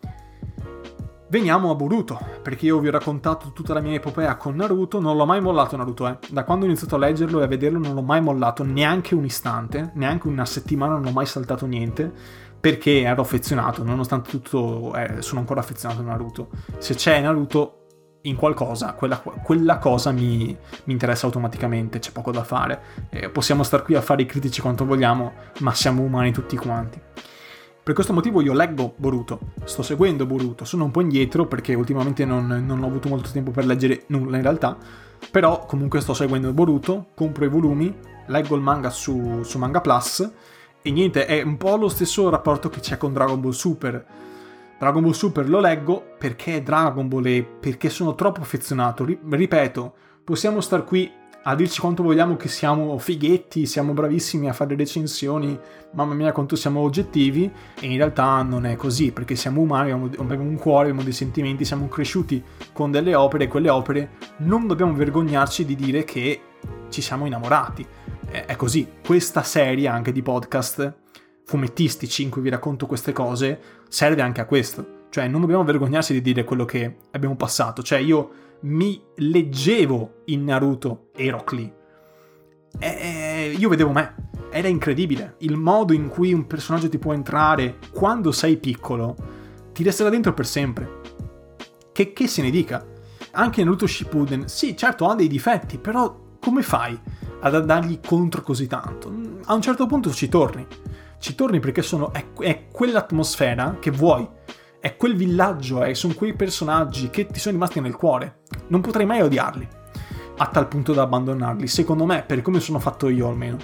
Veniamo 1.28 1.72
a 1.72 1.76
Boruto, 1.76 2.20
perché 2.44 2.68
io 2.68 2.78
vi 2.78 2.88
ho 2.88 2.92
raccontato 2.92 3.52
tutta 3.52 3.74
la 3.74 3.80
mia 3.80 3.96
epopea 3.96 4.36
con 4.36 4.56
Naruto, 4.56 5.00
non 5.00 5.18
l'ho 5.18 5.26
mai 5.26 5.42
mollato 5.42 5.76
Naruto, 5.76 6.08
eh. 6.08 6.18
Da 6.30 6.44
quando 6.44 6.66
ho 6.66 6.68
iniziato 6.68 6.96
a 6.96 7.00
leggerlo 7.00 7.42
e 7.42 7.46
a 7.46 7.48
vederlo 7.48 7.80
non 7.80 7.96
l'ho 7.96 8.04
mai 8.04 8.22
mollato 8.22 8.64
neanche 8.64 9.16
un 9.16 9.26
istante, 9.26 9.92
neanche 9.96 10.28
una 10.28 10.46
settimana 10.46 10.94
non 10.94 11.08
ho 11.08 11.12
mai 11.12 11.26
saltato 11.26 11.66
niente, 11.66 12.12
perché 12.60 13.02
ero 13.02 13.24
affezionato, 13.24 13.84
nonostante 13.84 14.30
tutto 14.30 14.94
eh, 14.94 15.24
sono 15.24 15.40
ancora 15.40 15.62
affezionato 15.62 16.02
a 16.02 16.04
Naruto. 16.04 16.50
Se 16.78 16.94
c'è 16.94 17.20
Naruto 17.20 17.86
in 18.22 18.36
qualcosa, 18.36 18.94
quella, 18.94 19.18
quella 19.18 19.80
cosa 19.80 20.12
mi, 20.12 20.56
mi, 20.84 20.94
interessa 20.94 21.26
automaticamente, 21.26 21.98
c'è 21.98 22.12
poco 22.12 22.32
da 22.32 22.44
fare. 22.44 22.82
Eh, 23.10 23.30
possiamo 23.30 23.64
star 23.64 23.82
qui 23.82 23.96
a 23.96 24.02
fare 24.02 24.22
i 24.22 24.26
critici 24.28 24.62
quanto 24.62 24.86
vogliamo, 24.86 25.34
ma 25.62 25.74
siamo 25.74 26.04
umani 26.04 26.32
tutti 26.32 26.56
quanti. 26.56 27.02
Per 27.86 27.94
questo 27.94 28.14
motivo 28.14 28.42
io 28.42 28.54
leggo 28.54 28.96
Boruto, 28.98 29.40
sto 29.64 29.84
seguendo 29.84 30.26
Boruto, 30.26 30.66
sono 30.66 30.86
un 30.86 30.90
po' 30.90 31.02
indietro 31.02 31.46
perché 31.46 31.76
ultimamente 31.76 32.26
non, 32.26 32.48
non 32.66 32.82
ho 32.82 32.88
avuto 32.88 33.10
molto 33.10 33.30
tempo 33.30 33.52
per 33.52 33.68
leggere 33.68 34.06
nulla 34.08 34.38
in 34.38 34.42
realtà, 34.42 34.76
però 35.30 35.68
comunque 35.68 36.02
sto 36.02 36.16
seguendo 36.16 36.52
Boruto, 36.52 37.10
compro 37.14 37.46
i 37.46 37.48
volumi, 37.48 37.96
leggo 38.26 38.56
il 38.56 38.64
manga 38.64 38.90
su, 38.90 39.44
su 39.44 39.60
Manga 39.60 39.82
Plus 39.82 40.32
e 40.82 40.92
niente, 40.92 41.28
è 41.28 41.44
un 41.44 41.58
po' 41.58 41.76
lo 41.76 41.88
stesso 41.88 42.28
rapporto 42.28 42.70
che 42.70 42.80
c'è 42.80 42.98
con 42.98 43.14
Dragon 43.14 43.40
Ball 43.40 43.52
Super. 43.52 44.04
Dragon 44.80 45.04
Ball 45.04 45.12
Super 45.12 45.48
lo 45.48 45.60
leggo 45.60 46.16
perché 46.18 46.56
è 46.56 46.62
Dragon 46.64 47.08
Ball 47.08 47.28
e 47.28 47.44
perché 47.44 47.92
sono 47.92 48.16
troppo 48.16 48.42
affezionato. 48.42 49.06
Ripeto, 49.06 49.94
possiamo 50.24 50.60
star 50.60 50.86
qui 50.86 51.12
a 51.48 51.54
dirci 51.54 51.80
quanto 51.80 52.02
vogliamo 52.02 52.38
che 52.38 52.48
siamo 52.48 52.98
fighetti, 52.98 53.68
siamo 53.68 53.94
bravissimi 53.94 54.50
a 54.50 54.54
fare 54.54 54.76
recensioni, 54.76 55.58
mamma 55.92 56.16
mia 56.16 56.32
quanto 56.32 56.56
siamo 56.56 56.80
oggettivi, 56.80 57.52
e 57.80 57.86
in 57.86 57.98
realtà 57.98 58.42
non 58.42 58.66
è 58.66 58.76
così, 58.76 59.12
perché 59.12 59.36
siamo 59.36 59.62
umani, 59.62 59.92
abbiamo 59.92 60.44
un 60.44 60.58
cuore, 60.58 60.86
abbiamo 60.86 61.04
dei 61.04 61.14
sentimenti, 61.14 61.64
siamo 61.64 61.88
cresciuti 61.88 62.44
con 62.74 62.90
delle 62.90 63.14
opere 63.14 63.44
e 63.44 63.48
quelle 63.48 63.70
opere 63.70 64.10
non 64.38 64.66
dobbiamo 64.66 64.94
vergognarci 64.94 65.66
di 65.66 65.76
dire 65.76 66.04
che 66.04 66.42
ci 66.90 67.04
siamo 67.04 67.28
innamorati. 67.28 67.86
È 68.28 68.56
così, 68.56 68.88
questa 69.06 69.44
serie 69.44 69.88
anche 69.88 70.12
di 70.12 70.24
podcast 70.24 70.96
fumettistici 71.44 72.24
in 72.24 72.32
cui 72.32 72.42
vi 72.42 72.50
racconto 72.50 72.88
queste 72.88 73.12
cose 73.12 73.60
serve 73.88 74.24
anche 74.24 74.42
a 74.42 74.46
questo. 74.46 75.04
Cioè 75.12 75.28
non 75.28 75.42
dobbiamo 75.42 75.64
vergognarsi 75.64 76.12
di 76.12 76.22
dire 76.24 76.44
quello 76.44 76.66
che 76.66 76.96
abbiamo 77.12 77.36
passato. 77.36 77.84
Cioè 77.84 78.00
io 78.00 78.32
mi 78.62 79.02
leggevo 79.16 80.22
in 80.26 80.44
Naruto 80.44 81.10
e 81.16 81.30
Rock 81.30 81.52
Lee. 81.52 81.74
E 82.80 83.56
io 83.58 83.70
vedevo 83.70 83.92
me. 83.92 84.30
Era 84.50 84.68
incredibile. 84.68 85.36
Il 85.40 85.58
modo 85.58 85.94
in 85.94 86.08
cui 86.08 86.34
un 86.34 86.48
personaggio 86.48 86.90
ti 86.90 86.98
può 86.98 87.14
entrare 87.14 87.78
quando 87.92 88.32
sei 88.32 88.58
piccolo 88.58 89.16
ti 89.72 89.84
resterà 89.84 90.10
dentro 90.10 90.34
per 90.34 90.46
sempre. 90.46 91.02
Che, 91.92 92.14
che 92.14 92.28
se 92.28 92.42
ne 92.42 92.50
dica. 92.50 92.86
Anche 93.32 93.64
Naruto 93.64 93.86
Shippuden, 93.86 94.48
sì, 94.48 94.78
certo 94.78 95.10
ha 95.10 95.16
dei 95.16 95.28
difetti, 95.28 95.78
però 95.78 96.24
come 96.40 96.62
fai 96.62 96.98
ad 97.42 97.54
andargli 97.54 98.00
contro 98.06 98.42
così 98.42 98.66
tanto? 98.68 99.14
A 99.46 99.54
un 99.54 99.62
certo 99.62 99.86
punto 99.88 100.12
ci 100.12 100.30
torni. 100.30 100.66
Ci 101.20 101.36
torni 101.36 101.60
perché 101.60 101.82
sono, 101.82 102.14
è, 102.14 102.26
è 102.40 102.68
quell'atmosfera 102.72 103.78
che 103.80 103.92
vuoi 103.92 104.28
è 104.86 104.98
quel 104.98 105.16
villaggio, 105.16 105.84
eh, 105.84 105.96
sono 105.96 106.14
quei 106.14 106.36
personaggi 106.36 107.10
che 107.10 107.26
ti 107.26 107.40
sono 107.40 107.56
rimasti 107.56 107.80
nel 107.80 107.96
cuore. 107.96 108.42
Non 108.68 108.82
potrei 108.82 109.08
mai 109.08 109.20
odiarli, 109.20 109.68
a 110.38 110.46
tal 110.46 110.68
punto 110.68 110.94
da 110.94 111.02
abbandonarli, 111.02 111.66
secondo 111.66 112.06
me, 112.06 112.22
per 112.22 112.44
come 112.44 112.60
sono 112.60 112.78
fatto 112.78 113.10
io 113.10 113.28
almeno. 113.28 113.58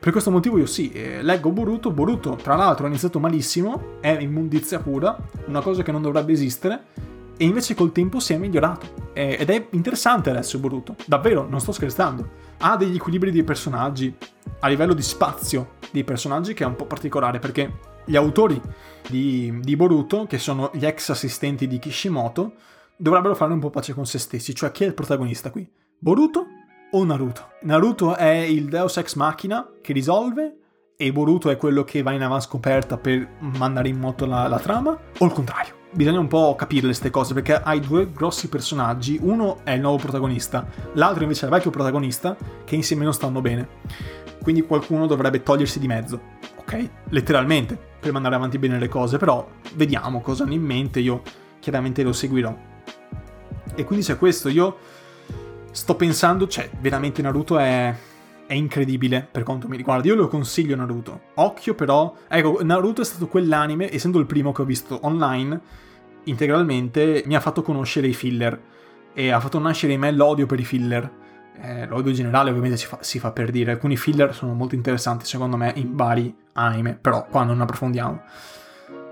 Per 0.00 0.10
questo 0.10 0.32
motivo 0.32 0.58
io 0.58 0.66
sì, 0.66 0.90
eh, 0.90 1.22
leggo 1.22 1.52
Boruto, 1.52 1.92
Boruto 1.92 2.34
tra 2.34 2.56
l'altro 2.56 2.86
ha 2.86 2.88
iniziato 2.88 3.20
malissimo, 3.20 4.00
è 4.00 4.18
immondizia 4.18 4.80
pura, 4.80 5.16
una 5.46 5.60
cosa 5.60 5.84
che 5.84 5.92
non 5.92 6.02
dovrebbe 6.02 6.32
esistere, 6.32 6.86
e 7.36 7.44
invece 7.44 7.76
col 7.76 7.92
tempo 7.92 8.18
si 8.18 8.32
è 8.32 8.36
migliorato. 8.36 9.10
Eh, 9.12 9.36
ed 9.38 9.48
è 9.48 9.68
interessante 9.70 10.30
adesso 10.30 10.58
Boruto, 10.58 10.96
davvero, 11.04 11.46
non 11.48 11.60
sto 11.60 11.70
scherzando. 11.70 12.28
Ha 12.58 12.76
degli 12.76 12.96
equilibri 12.96 13.30
dei 13.30 13.44
personaggi, 13.44 14.12
a 14.58 14.66
livello 14.66 14.92
di 14.92 15.02
spazio 15.02 15.74
dei 15.92 16.02
personaggi 16.02 16.52
che 16.52 16.64
è 16.64 16.66
un 16.66 16.74
po' 16.74 16.86
particolare, 16.86 17.38
perché 17.38 17.91
gli 18.04 18.16
autori 18.16 18.60
di, 19.08 19.60
di 19.60 19.76
Boruto, 19.76 20.26
che 20.26 20.38
sono 20.38 20.70
gli 20.72 20.84
ex 20.84 21.10
assistenti 21.10 21.66
di 21.66 21.78
Kishimoto, 21.78 22.54
dovrebbero 22.96 23.34
fare 23.34 23.52
un 23.52 23.60
po' 23.60 23.70
pace 23.70 23.94
con 23.94 24.06
se 24.06 24.18
stessi, 24.18 24.54
cioè 24.54 24.70
chi 24.70 24.84
è 24.84 24.86
il 24.86 24.94
protagonista 24.94 25.50
qui? 25.50 25.68
Boruto 25.98 26.46
o 26.92 27.04
Naruto? 27.04 27.48
Naruto 27.62 28.16
è 28.16 28.30
il 28.30 28.68
deus 28.68 28.96
ex 28.96 29.14
machina 29.14 29.68
che 29.80 29.92
risolve 29.92 30.56
e 30.96 31.12
Boruto 31.12 31.50
è 31.50 31.56
quello 31.56 31.84
che 31.84 32.02
va 32.02 32.12
in 32.12 32.22
avanscoperta 32.22 32.96
per 32.96 33.28
mandare 33.40 33.88
in 33.88 33.98
moto 33.98 34.26
la, 34.26 34.46
la 34.46 34.58
trama? 34.58 34.96
O 35.18 35.24
il 35.24 35.32
contrario? 35.32 35.80
Bisogna 35.90 36.20
un 36.20 36.28
po' 36.28 36.54
capire 36.54 36.86
queste 36.86 37.10
cose 37.10 37.34
perché 37.34 37.54
hai 37.54 37.80
due 37.80 38.10
grossi 38.10 38.48
personaggi, 38.48 39.18
uno 39.20 39.58
è 39.62 39.72
il 39.72 39.80
nuovo 39.80 39.98
protagonista, 39.98 40.66
l'altro 40.94 41.22
invece 41.22 41.42
è 41.42 41.48
il 41.48 41.54
vecchio 41.54 41.70
protagonista 41.70 42.36
che 42.64 42.76
insieme 42.76 43.04
non 43.04 43.12
stanno 43.12 43.40
bene. 43.40 43.68
Quindi 44.42 44.62
qualcuno 44.62 45.06
dovrebbe 45.06 45.42
togliersi 45.42 45.78
di 45.78 45.86
mezzo, 45.86 46.20
ok? 46.62 46.88
Letteralmente 47.10 47.90
per 48.02 48.12
mandare 48.12 48.34
avanti 48.34 48.58
bene 48.58 48.78
le 48.78 48.88
cose, 48.88 49.16
però 49.16 49.46
vediamo 49.74 50.20
cosa 50.20 50.42
hanno 50.42 50.54
in 50.54 50.62
mente, 50.62 50.98
io 50.98 51.22
chiaramente 51.60 52.02
lo 52.02 52.12
seguirò. 52.12 52.56
E 53.74 53.84
quindi 53.84 54.04
se 54.04 54.16
questo 54.16 54.48
io 54.48 54.76
sto 55.70 55.94
pensando, 55.94 56.48
cioè 56.48 56.68
veramente 56.80 57.22
Naruto 57.22 57.58
è, 57.58 57.94
è 58.44 58.54
incredibile 58.54 59.26
per 59.30 59.44
quanto 59.44 59.68
mi 59.68 59.76
riguarda, 59.76 60.08
io 60.08 60.16
lo 60.16 60.26
consiglio 60.26 60.74
Naruto. 60.74 61.20
Occhio 61.34 61.74
però, 61.74 62.14
ecco, 62.26 62.58
Naruto 62.62 63.02
è 63.02 63.04
stato 63.04 63.28
quell'anime, 63.28 63.92
essendo 63.92 64.18
il 64.18 64.26
primo 64.26 64.50
che 64.50 64.62
ho 64.62 64.66
visto 64.66 64.98
online, 65.02 65.60
integralmente, 66.24 67.22
mi 67.26 67.36
ha 67.36 67.40
fatto 67.40 67.62
conoscere 67.62 68.08
i 68.08 68.14
filler 68.14 68.60
e 69.14 69.30
ha 69.30 69.38
fatto 69.38 69.60
nascere 69.60 69.92
in 69.92 70.00
me 70.00 70.10
l'odio 70.10 70.46
per 70.46 70.58
i 70.58 70.64
filler 70.64 71.20
eh, 71.60 71.86
l'odio 71.86 72.12
generale 72.12 72.50
ovviamente 72.50 72.76
si 72.76 72.86
fa, 72.86 72.98
si 73.00 73.18
fa, 73.18 73.30
per 73.32 73.50
dire, 73.50 73.72
alcuni 73.72 73.96
filler 73.96 74.34
sono 74.34 74.54
molto 74.54 74.74
interessanti 74.74 75.26
secondo 75.26 75.56
me 75.56 75.72
in 75.76 75.94
vari 75.94 76.34
anime, 76.54 76.94
però 77.00 77.26
qua 77.26 77.44
non 77.44 77.60
approfondiamo. 77.60 78.20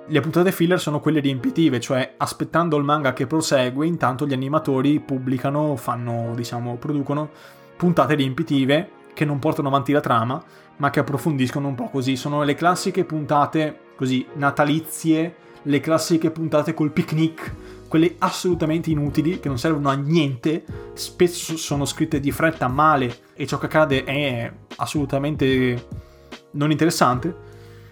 Le 0.06 0.20
puntate 0.20 0.50
filler 0.50 0.80
sono 0.80 0.98
quelle 0.98 1.20
riempitive, 1.20 1.78
cioè 1.78 2.14
aspettando 2.16 2.76
il 2.76 2.84
manga 2.84 3.12
che 3.12 3.26
prosegue, 3.26 3.86
intanto 3.86 4.26
gli 4.26 4.32
animatori 4.32 4.98
pubblicano, 4.98 5.76
fanno, 5.76 6.32
diciamo, 6.34 6.76
producono 6.76 7.30
puntate 7.76 8.14
riempitive 8.14 8.90
che 9.14 9.24
non 9.24 9.38
portano 9.38 9.68
avanti 9.68 9.92
la 9.92 10.00
trama, 10.00 10.42
ma 10.78 10.90
che 10.90 11.00
approfondiscono 11.00 11.68
un 11.68 11.74
po' 11.76 11.88
così. 11.88 12.16
Sono 12.16 12.42
le 12.42 12.54
classiche 12.54 13.04
puntate 13.04 13.78
così 13.94 14.26
natalizie, 14.34 15.34
le 15.62 15.80
classiche 15.80 16.30
puntate 16.30 16.74
col 16.74 16.90
picnic, 16.90 17.54
quelle 17.90 18.14
assolutamente 18.18 18.88
inutili, 18.88 19.40
che 19.40 19.48
non 19.48 19.58
servono 19.58 19.88
a 19.88 19.94
niente, 19.94 20.64
spesso 20.92 21.56
sono 21.56 21.84
scritte 21.84 22.20
di 22.20 22.30
fretta 22.30 22.68
male 22.68 23.22
e 23.34 23.48
ciò 23.48 23.58
che 23.58 23.66
accade 23.66 24.04
è 24.04 24.48
assolutamente 24.76 25.88
non 26.52 26.70
interessante. 26.70 27.48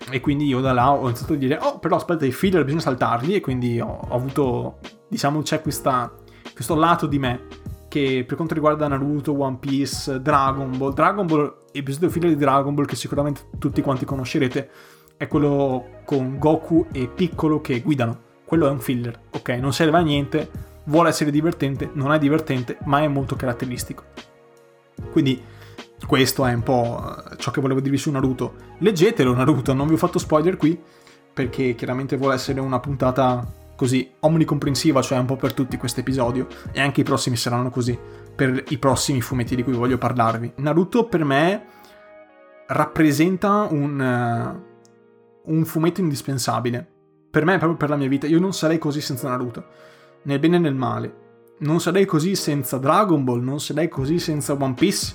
E 0.08 0.20
quindi 0.20 0.46
io 0.46 0.60
da 0.60 0.72
là 0.72 0.92
ho 0.92 1.06
iniziato 1.06 1.32
a 1.32 1.36
dire, 1.36 1.58
oh 1.60 1.80
però 1.80 1.96
aspetta 1.96 2.24
i 2.24 2.30
filler 2.30 2.62
bisogna 2.62 2.80
saltarli 2.80 3.34
e 3.34 3.40
quindi 3.40 3.80
ho, 3.80 3.88
ho 4.08 4.14
avuto, 4.14 4.78
diciamo 5.08 5.42
c'è 5.42 5.60
questa, 5.60 6.14
questo 6.54 6.76
lato 6.76 7.08
di 7.08 7.18
me 7.18 7.46
che 7.88 8.22
per 8.24 8.36
quanto 8.36 8.54
riguarda 8.54 8.86
Naruto, 8.86 9.36
One 9.36 9.56
Piece, 9.58 10.22
Dragon 10.22 10.78
Ball, 10.78 10.92
Dragon 10.92 11.26
Ball, 11.26 11.64
episodio 11.72 12.08
filler 12.08 12.30
di 12.30 12.36
Dragon 12.36 12.72
Ball 12.72 12.84
che 12.84 12.94
sicuramente 12.94 13.48
tutti 13.58 13.82
quanti 13.82 14.04
conoscerete, 14.04 14.70
è 15.16 15.26
quello 15.26 16.02
con 16.04 16.38
Goku 16.38 16.86
e 16.92 17.08
Piccolo 17.08 17.60
che 17.60 17.80
guidano 17.80 18.26
quello 18.48 18.66
è 18.66 18.70
un 18.70 18.80
filler, 18.80 19.20
ok? 19.30 19.50
Non 19.60 19.74
serve 19.74 19.98
a 19.98 20.00
niente, 20.00 20.50
vuole 20.84 21.10
essere 21.10 21.30
divertente, 21.30 21.90
non 21.92 22.14
è 22.14 22.18
divertente, 22.18 22.78
ma 22.84 23.02
è 23.02 23.06
molto 23.06 23.36
caratteristico. 23.36 24.04
Quindi 25.12 25.44
questo 26.06 26.46
è 26.46 26.54
un 26.54 26.62
po' 26.62 27.14
ciò 27.36 27.50
che 27.50 27.60
volevo 27.60 27.80
dirvi 27.80 27.98
su 27.98 28.10
Naruto. 28.10 28.54
Leggetelo 28.78 29.34
Naruto, 29.34 29.74
non 29.74 29.86
vi 29.86 29.92
ho 29.92 29.98
fatto 29.98 30.18
spoiler 30.18 30.56
qui, 30.56 30.80
perché 31.34 31.74
chiaramente 31.74 32.16
vuole 32.16 32.36
essere 32.36 32.58
una 32.60 32.80
puntata 32.80 33.46
così 33.76 34.10
omnicomprensiva, 34.20 35.02
cioè 35.02 35.18
un 35.18 35.26
po' 35.26 35.36
per 35.36 35.52
tutti 35.52 35.76
questo 35.76 36.00
episodio, 36.00 36.46
e 36.72 36.80
anche 36.80 37.02
i 37.02 37.04
prossimi 37.04 37.36
saranno 37.36 37.68
così, 37.68 37.98
per 38.34 38.64
i 38.68 38.78
prossimi 38.78 39.20
fumetti 39.20 39.56
di 39.56 39.62
cui 39.62 39.74
voglio 39.74 39.98
parlarvi. 39.98 40.54
Naruto 40.56 41.04
per 41.04 41.22
me 41.22 41.66
rappresenta 42.68 43.66
un, 43.70 44.58
un 45.44 45.64
fumetto 45.66 46.00
indispensabile 46.00 46.92
per 47.38 47.46
me, 47.46 47.56
proprio 47.56 47.76
per 47.76 47.88
la 47.88 47.94
mia 47.94 48.08
vita, 48.08 48.26
io 48.26 48.40
non 48.40 48.52
sarei 48.52 48.78
così 48.78 49.00
senza 49.00 49.28
Naruto, 49.28 49.64
nel 50.22 50.40
bene 50.40 50.56
e 50.56 50.58
nel 50.58 50.74
male. 50.74 51.26
Non 51.58 51.78
sarei 51.78 52.04
così 52.04 52.34
senza 52.34 52.78
Dragon 52.78 53.22
Ball, 53.22 53.44
non 53.44 53.60
sarei 53.60 53.88
così 53.88 54.18
senza 54.18 54.54
One 54.54 54.74
Piece, 54.74 55.14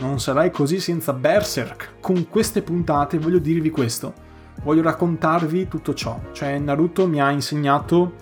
non 0.00 0.18
sarei 0.18 0.50
così 0.50 0.80
senza 0.80 1.12
Berserk. 1.12 2.00
Con 2.00 2.28
queste 2.28 2.62
puntate 2.62 3.18
voglio 3.18 3.38
dirvi 3.38 3.70
questo, 3.70 4.14
voglio 4.64 4.82
raccontarvi 4.82 5.68
tutto 5.68 5.94
ciò. 5.94 6.18
Cioè 6.32 6.58
Naruto 6.58 7.06
mi 7.06 7.20
ha 7.20 7.30
insegnato 7.30 8.14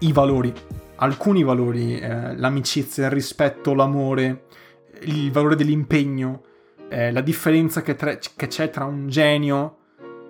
i 0.00 0.12
valori, 0.12 0.52
alcuni 0.96 1.42
valori, 1.44 1.98
eh, 1.98 2.36
l'amicizia, 2.36 3.06
il 3.06 3.12
rispetto, 3.12 3.72
l'amore, 3.72 4.48
il 5.04 5.32
valore 5.32 5.56
dell'impegno, 5.56 6.42
eh, 6.90 7.10
la 7.10 7.22
differenza 7.22 7.80
che, 7.80 7.94
tra- 7.96 8.18
che 8.18 8.46
c'è 8.48 8.68
tra 8.68 8.84
un 8.84 9.08
genio 9.08 9.78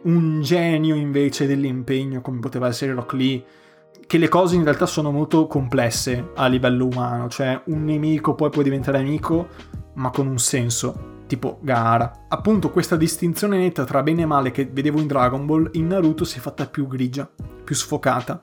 un 0.05 0.41
genio 0.43 0.95
invece 0.95 1.47
dell'impegno 1.47 2.21
come 2.21 2.41
poteva 2.41 2.69
essere 2.69 2.93
Rock 2.93 3.13
Lee, 3.13 3.45
che 4.07 4.19
le 4.19 4.29
cose 4.29 4.57
in 4.57 4.65
realtà 4.65 4.87
sono 4.87 5.11
molto 5.11 5.47
complesse 5.47 6.31
a 6.35 6.47
livello 6.47 6.87
umano, 6.87 7.29
cioè 7.29 7.61
un 7.67 7.85
nemico 7.85 8.35
poi 8.35 8.51
può 8.51 8.63
diventare 8.63 8.99
amico, 8.99 9.49
ma 9.95 10.11
con 10.11 10.27
un 10.27 10.39
senso, 10.39 11.23
tipo 11.27 11.59
Gaara. 11.63 12.27
Appunto 12.29 12.71
questa 12.71 12.97
distinzione 12.97 13.59
netta 13.59 13.85
tra 13.85 14.03
bene 14.03 14.23
e 14.23 14.27
male 14.27 14.51
che 14.51 14.69
vedevo 14.71 15.01
in 15.01 15.07
Dragon 15.07 15.47
Ball, 15.47 15.71
in 15.73 15.87
Naruto 15.87 16.25
si 16.25 16.39
è 16.39 16.41
fatta 16.41 16.67
più 16.67 16.87
grigia, 16.87 17.29
più 17.65 17.75
sfocata. 17.75 18.41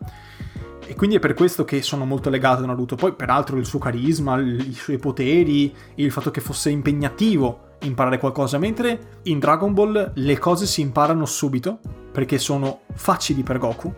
E 0.87 0.95
quindi 0.95 1.15
è 1.15 1.19
per 1.19 1.35
questo 1.35 1.63
che 1.63 1.81
sono 1.83 2.05
molto 2.05 2.29
legato 2.29 2.63
a 2.63 2.65
Naruto. 2.65 2.95
Poi, 2.95 3.13
peraltro, 3.13 3.57
il 3.57 3.65
suo 3.65 3.79
carisma, 3.79 4.41
i 4.41 4.73
suoi 4.73 4.97
poteri, 4.97 5.73
il 5.95 6.11
fatto 6.11 6.31
che 6.31 6.41
fosse 6.41 6.69
impegnativo 6.69 7.69
imparare 7.81 8.17
qualcosa, 8.17 8.57
mentre 8.57 9.19
in 9.23 9.39
Dragon 9.39 9.73
Ball 9.73 10.11
le 10.15 10.37
cose 10.37 10.65
si 10.65 10.81
imparano 10.81 11.25
subito, 11.25 11.79
perché 12.11 12.37
sono 12.37 12.81
facili 12.93 13.43
per 13.43 13.57
Goku, 13.57 13.93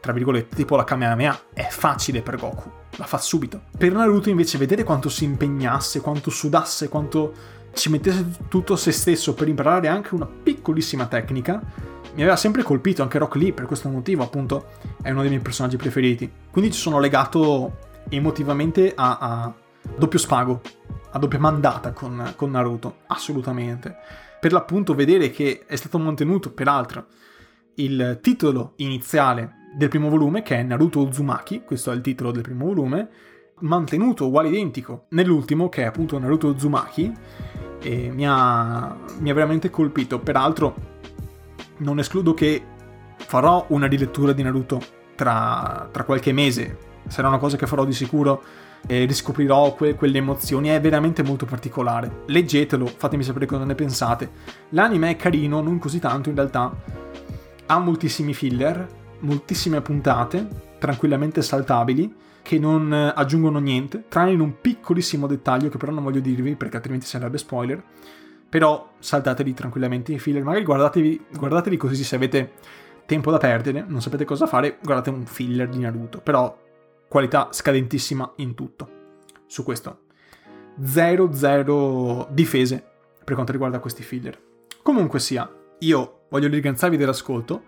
tra 0.00 0.12
virgolette, 0.12 0.54
tipo 0.54 0.76
la 0.76 0.84
Kamehameha 0.84 1.40
è 1.52 1.66
facile 1.68 2.22
per 2.22 2.36
Goku, 2.36 2.70
la 2.96 3.06
fa 3.06 3.18
subito. 3.18 3.62
Per 3.76 3.92
Naruto 3.92 4.30
invece 4.30 4.58
vedere 4.58 4.84
quanto 4.84 5.08
si 5.08 5.24
impegnasse, 5.24 6.00
quanto 6.00 6.30
sudasse, 6.30 6.88
quanto 6.88 7.32
ci 7.72 7.90
mettesse 7.90 8.24
tutto 8.48 8.76
se 8.76 8.92
stesso 8.92 9.34
per 9.34 9.48
imparare 9.48 9.88
anche 9.88 10.14
una 10.14 10.26
piccolissima 10.26 11.06
tecnica, 11.06 11.60
mi 12.14 12.22
aveva 12.22 12.36
sempre 12.36 12.62
colpito 12.62 13.02
anche 13.02 13.18
Rock 13.18 13.34
Lee 13.34 13.52
per 13.52 13.66
questo 13.66 13.88
motivo, 13.88 14.22
appunto, 14.22 14.68
è 15.02 15.10
uno 15.10 15.20
dei 15.20 15.28
miei 15.28 15.42
personaggi 15.42 15.76
preferiti. 15.76 16.30
Quindi 16.50 16.72
ci 16.72 16.80
sono 16.80 16.98
legato 16.98 17.76
emotivamente 18.08 18.92
a, 18.94 19.18
a 19.20 19.54
doppio 19.96 20.18
spago, 20.18 20.60
a 21.16 21.18
doppia 21.18 21.38
mandata 21.38 21.92
con, 21.92 22.34
con 22.36 22.50
Naruto, 22.50 22.98
assolutamente. 23.06 23.96
Per 24.38 24.52
l'appunto 24.52 24.94
vedere 24.94 25.30
che 25.30 25.64
è 25.66 25.74
stato 25.76 25.98
mantenuto, 25.98 26.52
peraltro, 26.52 27.06
il 27.76 28.18
titolo 28.20 28.74
iniziale 28.76 29.70
del 29.74 29.88
primo 29.88 30.10
volume, 30.10 30.42
che 30.42 30.56
è 30.56 30.62
Naruto 30.62 31.00
Uzumaki, 31.00 31.62
questo 31.64 31.90
è 31.90 31.94
il 31.94 32.02
titolo 32.02 32.30
del 32.32 32.42
primo 32.42 32.66
volume, 32.66 33.08
mantenuto 33.60 34.26
uguale 34.26 34.48
identico 34.48 35.06
nell'ultimo, 35.10 35.70
che 35.70 35.82
è 35.82 35.86
appunto 35.86 36.18
Naruto 36.18 36.48
Uzumaki, 36.48 37.10
e 37.80 38.10
mi 38.10 38.26
ha, 38.26 38.94
mi 39.18 39.30
ha 39.30 39.34
veramente 39.34 39.70
colpito. 39.70 40.18
Peraltro, 40.18 40.74
non 41.78 41.98
escludo 41.98 42.34
che 42.34 42.62
farò 43.16 43.64
una 43.70 43.86
rilettura 43.86 44.32
di 44.32 44.42
Naruto 44.42 44.80
tra, 45.14 45.88
tra 45.90 46.04
qualche 46.04 46.32
mese, 46.32 46.78
sarà 47.08 47.28
una 47.28 47.38
cosa 47.38 47.56
che 47.56 47.66
farò 47.66 47.86
di 47.86 47.94
sicuro 47.94 48.42
e 48.86 49.04
riscoprirò 49.04 49.74
que- 49.74 49.94
quelle 49.94 50.18
emozioni, 50.18 50.68
è 50.68 50.80
veramente 50.80 51.22
molto 51.22 51.44
particolare. 51.44 52.22
Leggetelo, 52.26 52.86
fatemi 52.86 53.22
sapere 53.22 53.46
cosa 53.46 53.64
ne 53.64 53.74
pensate. 53.74 54.30
L'anime 54.70 55.10
è 55.10 55.16
carino, 55.16 55.60
non 55.60 55.78
così 55.78 55.98
tanto 55.98 56.28
in 56.28 56.34
realtà, 56.34 56.74
ha 57.66 57.78
moltissimi 57.78 58.32
filler, 58.32 58.86
moltissime 59.20 59.80
puntate, 59.80 60.46
tranquillamente 60.78 61.42
saltabili, 61.42 62.14
che 62.42 62.58
non 62.60 62.92
aggiungono 62.92 63.58
niente, 63.58 64.04
tranne 64.08 64.30
in 64.30 64.40
un 64.40 64.60
piccolissimo 64.60 65.26
dettaglio 65.26 65.68
che 65.68 65.78
però 65.78 65.90
non 65.90 66.04
voglio 66.04 66.20
dirvi 66.20 66.54
perché 66.54 66.76
altrimenti 66.76 67.06
sarebbe 67.06 67.38
spoiler. 67.38 67.82
Però 68.48 68.92
saltateli 69.00 69.52
tranquillamente 69.52 70.12
i 70.12 70.20
filler, 70.20 70.44
magari 70.44 70.64
guardatevi, 70.64 71.26
guardateli 71.36 71.76
così 71.76 72.04
se 72.04 72.14
avete 72.14 72.52
tempo 73.04 73.32
da 73.32 73.38
perdere, 73.38 73.84
non 73.86 74.00
sapete 74.00 74.24
cosa 74.24 74.46
fare, 74.46 74.78
guardate 74.80 75.10
un 75.10 75.26
filler 75.26 75.68
di 75.68 75.78
Naruto, 75.78 76.20
però 76.20 76.56
qualità 77.08 77.48
scadentissima 77.50 78.32
in 78.36 78.54
tutto. 78.54 78.90
Su 79.46 79.62
questo 79.62 80.00
0-0 80.80 82.28
difese 82.30 82.84
per 83.24 83.34
quanto 83.34 83.52
riguarda 83.52 83.78
questi 83.78 84.02
filler. 84.02 84.38
Comunque 84.82 85.18
sia, 85.18 85.50
io 85.80 86.20
voglio 86.28 86.48
ringraziarvi 86.48 86.96
dell'ascolto 86.96 87.62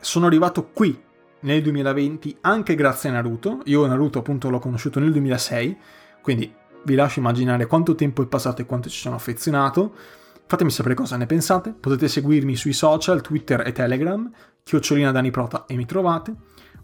sono 0.00 0.26
arrivato 0.26 0.70
qui 0.72 0.98
nel 1.40 1.62
2020 1.62 2.38
anche 2.42 2.74
grazie 2.74 3.10
a 3.10 3.12
Naruto. 3.12 3.60
Io 3.64 3.86
Naruto 3.86 4.18
appunto 4.18 4.50
l'ho 4.50 4.58
conosciuto 4.58 4.98
nel 4.98 5.12
2006, 5.12 5.76
quindi 6.22 6.52
vi 6.84 6.94
lascio 6.94 7.20
immaginare 7.20 7.66
quanto 7.66 7.94
tempo 7.94 8.22
è 8.22 8.26
passato 8.26 8.62
e 8.62 8.66
quanto 8.66 8.88
ci 8.88 8.98
sono 8.98 9.14
affezionato. 9.14 9.94
Fatemi 10.46 10.70
sapere 10.70 10.94
cosa 10.94 11.16
ne 11.16 11.26
pensate. 11.26 11.74
Potete 11.78 12.08
seguirmi 12.08 12.56
sui 12.56 12.72
social, 12.72 13.20
Twitter 13.20 13.66
e 13.66 13.72
Telegram, 13.72 14.30
chiocciolina 14.62 15.12
Dani 15.12 15.30
Prota 15.30 15.66
e 15.66 15.76
mi 15.76 15.84
trovate, 15.84 16.34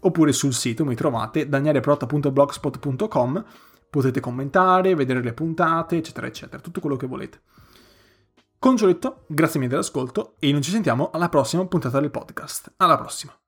oppure 0.01 0.31
sul 0.31 0.53
sito 0.53 0.85
mi 0.85 0.95
trovate 0.95 1.47
danieleprota.blogspot.com. 1.47 3.45
Potete 3.89 4.19
commentare, 4.19 4.95
vedere 4.95 5.21
le 5.21 5.33
puntate, 5.33 5.97
eccetera, 5.97 6.27
eccetera, 6.27 6.61
tutto 6.61 6.79
quello 6.81 6.97
che 6.97 7.07
volete. 7.07 7.41
Con 8.59 8.75
ciò 8.75 8.87
detto, 8.87 9.23
grazie 9.27 9.59
mille 9.59 9.71
dell'ascolto 9.71 10.35
e 10.39 10.51
noi 10.51 10.61
ci 10.61 10.71
sentiamo 10.71 11.11
alla 11.11 11.29
prossima 11.29 11.65
puntata 11.65 11.99
del 11.99 12.11
podcast. 12.11 12.73
Alla 12.77 12.97
prossima! 12.97 13.46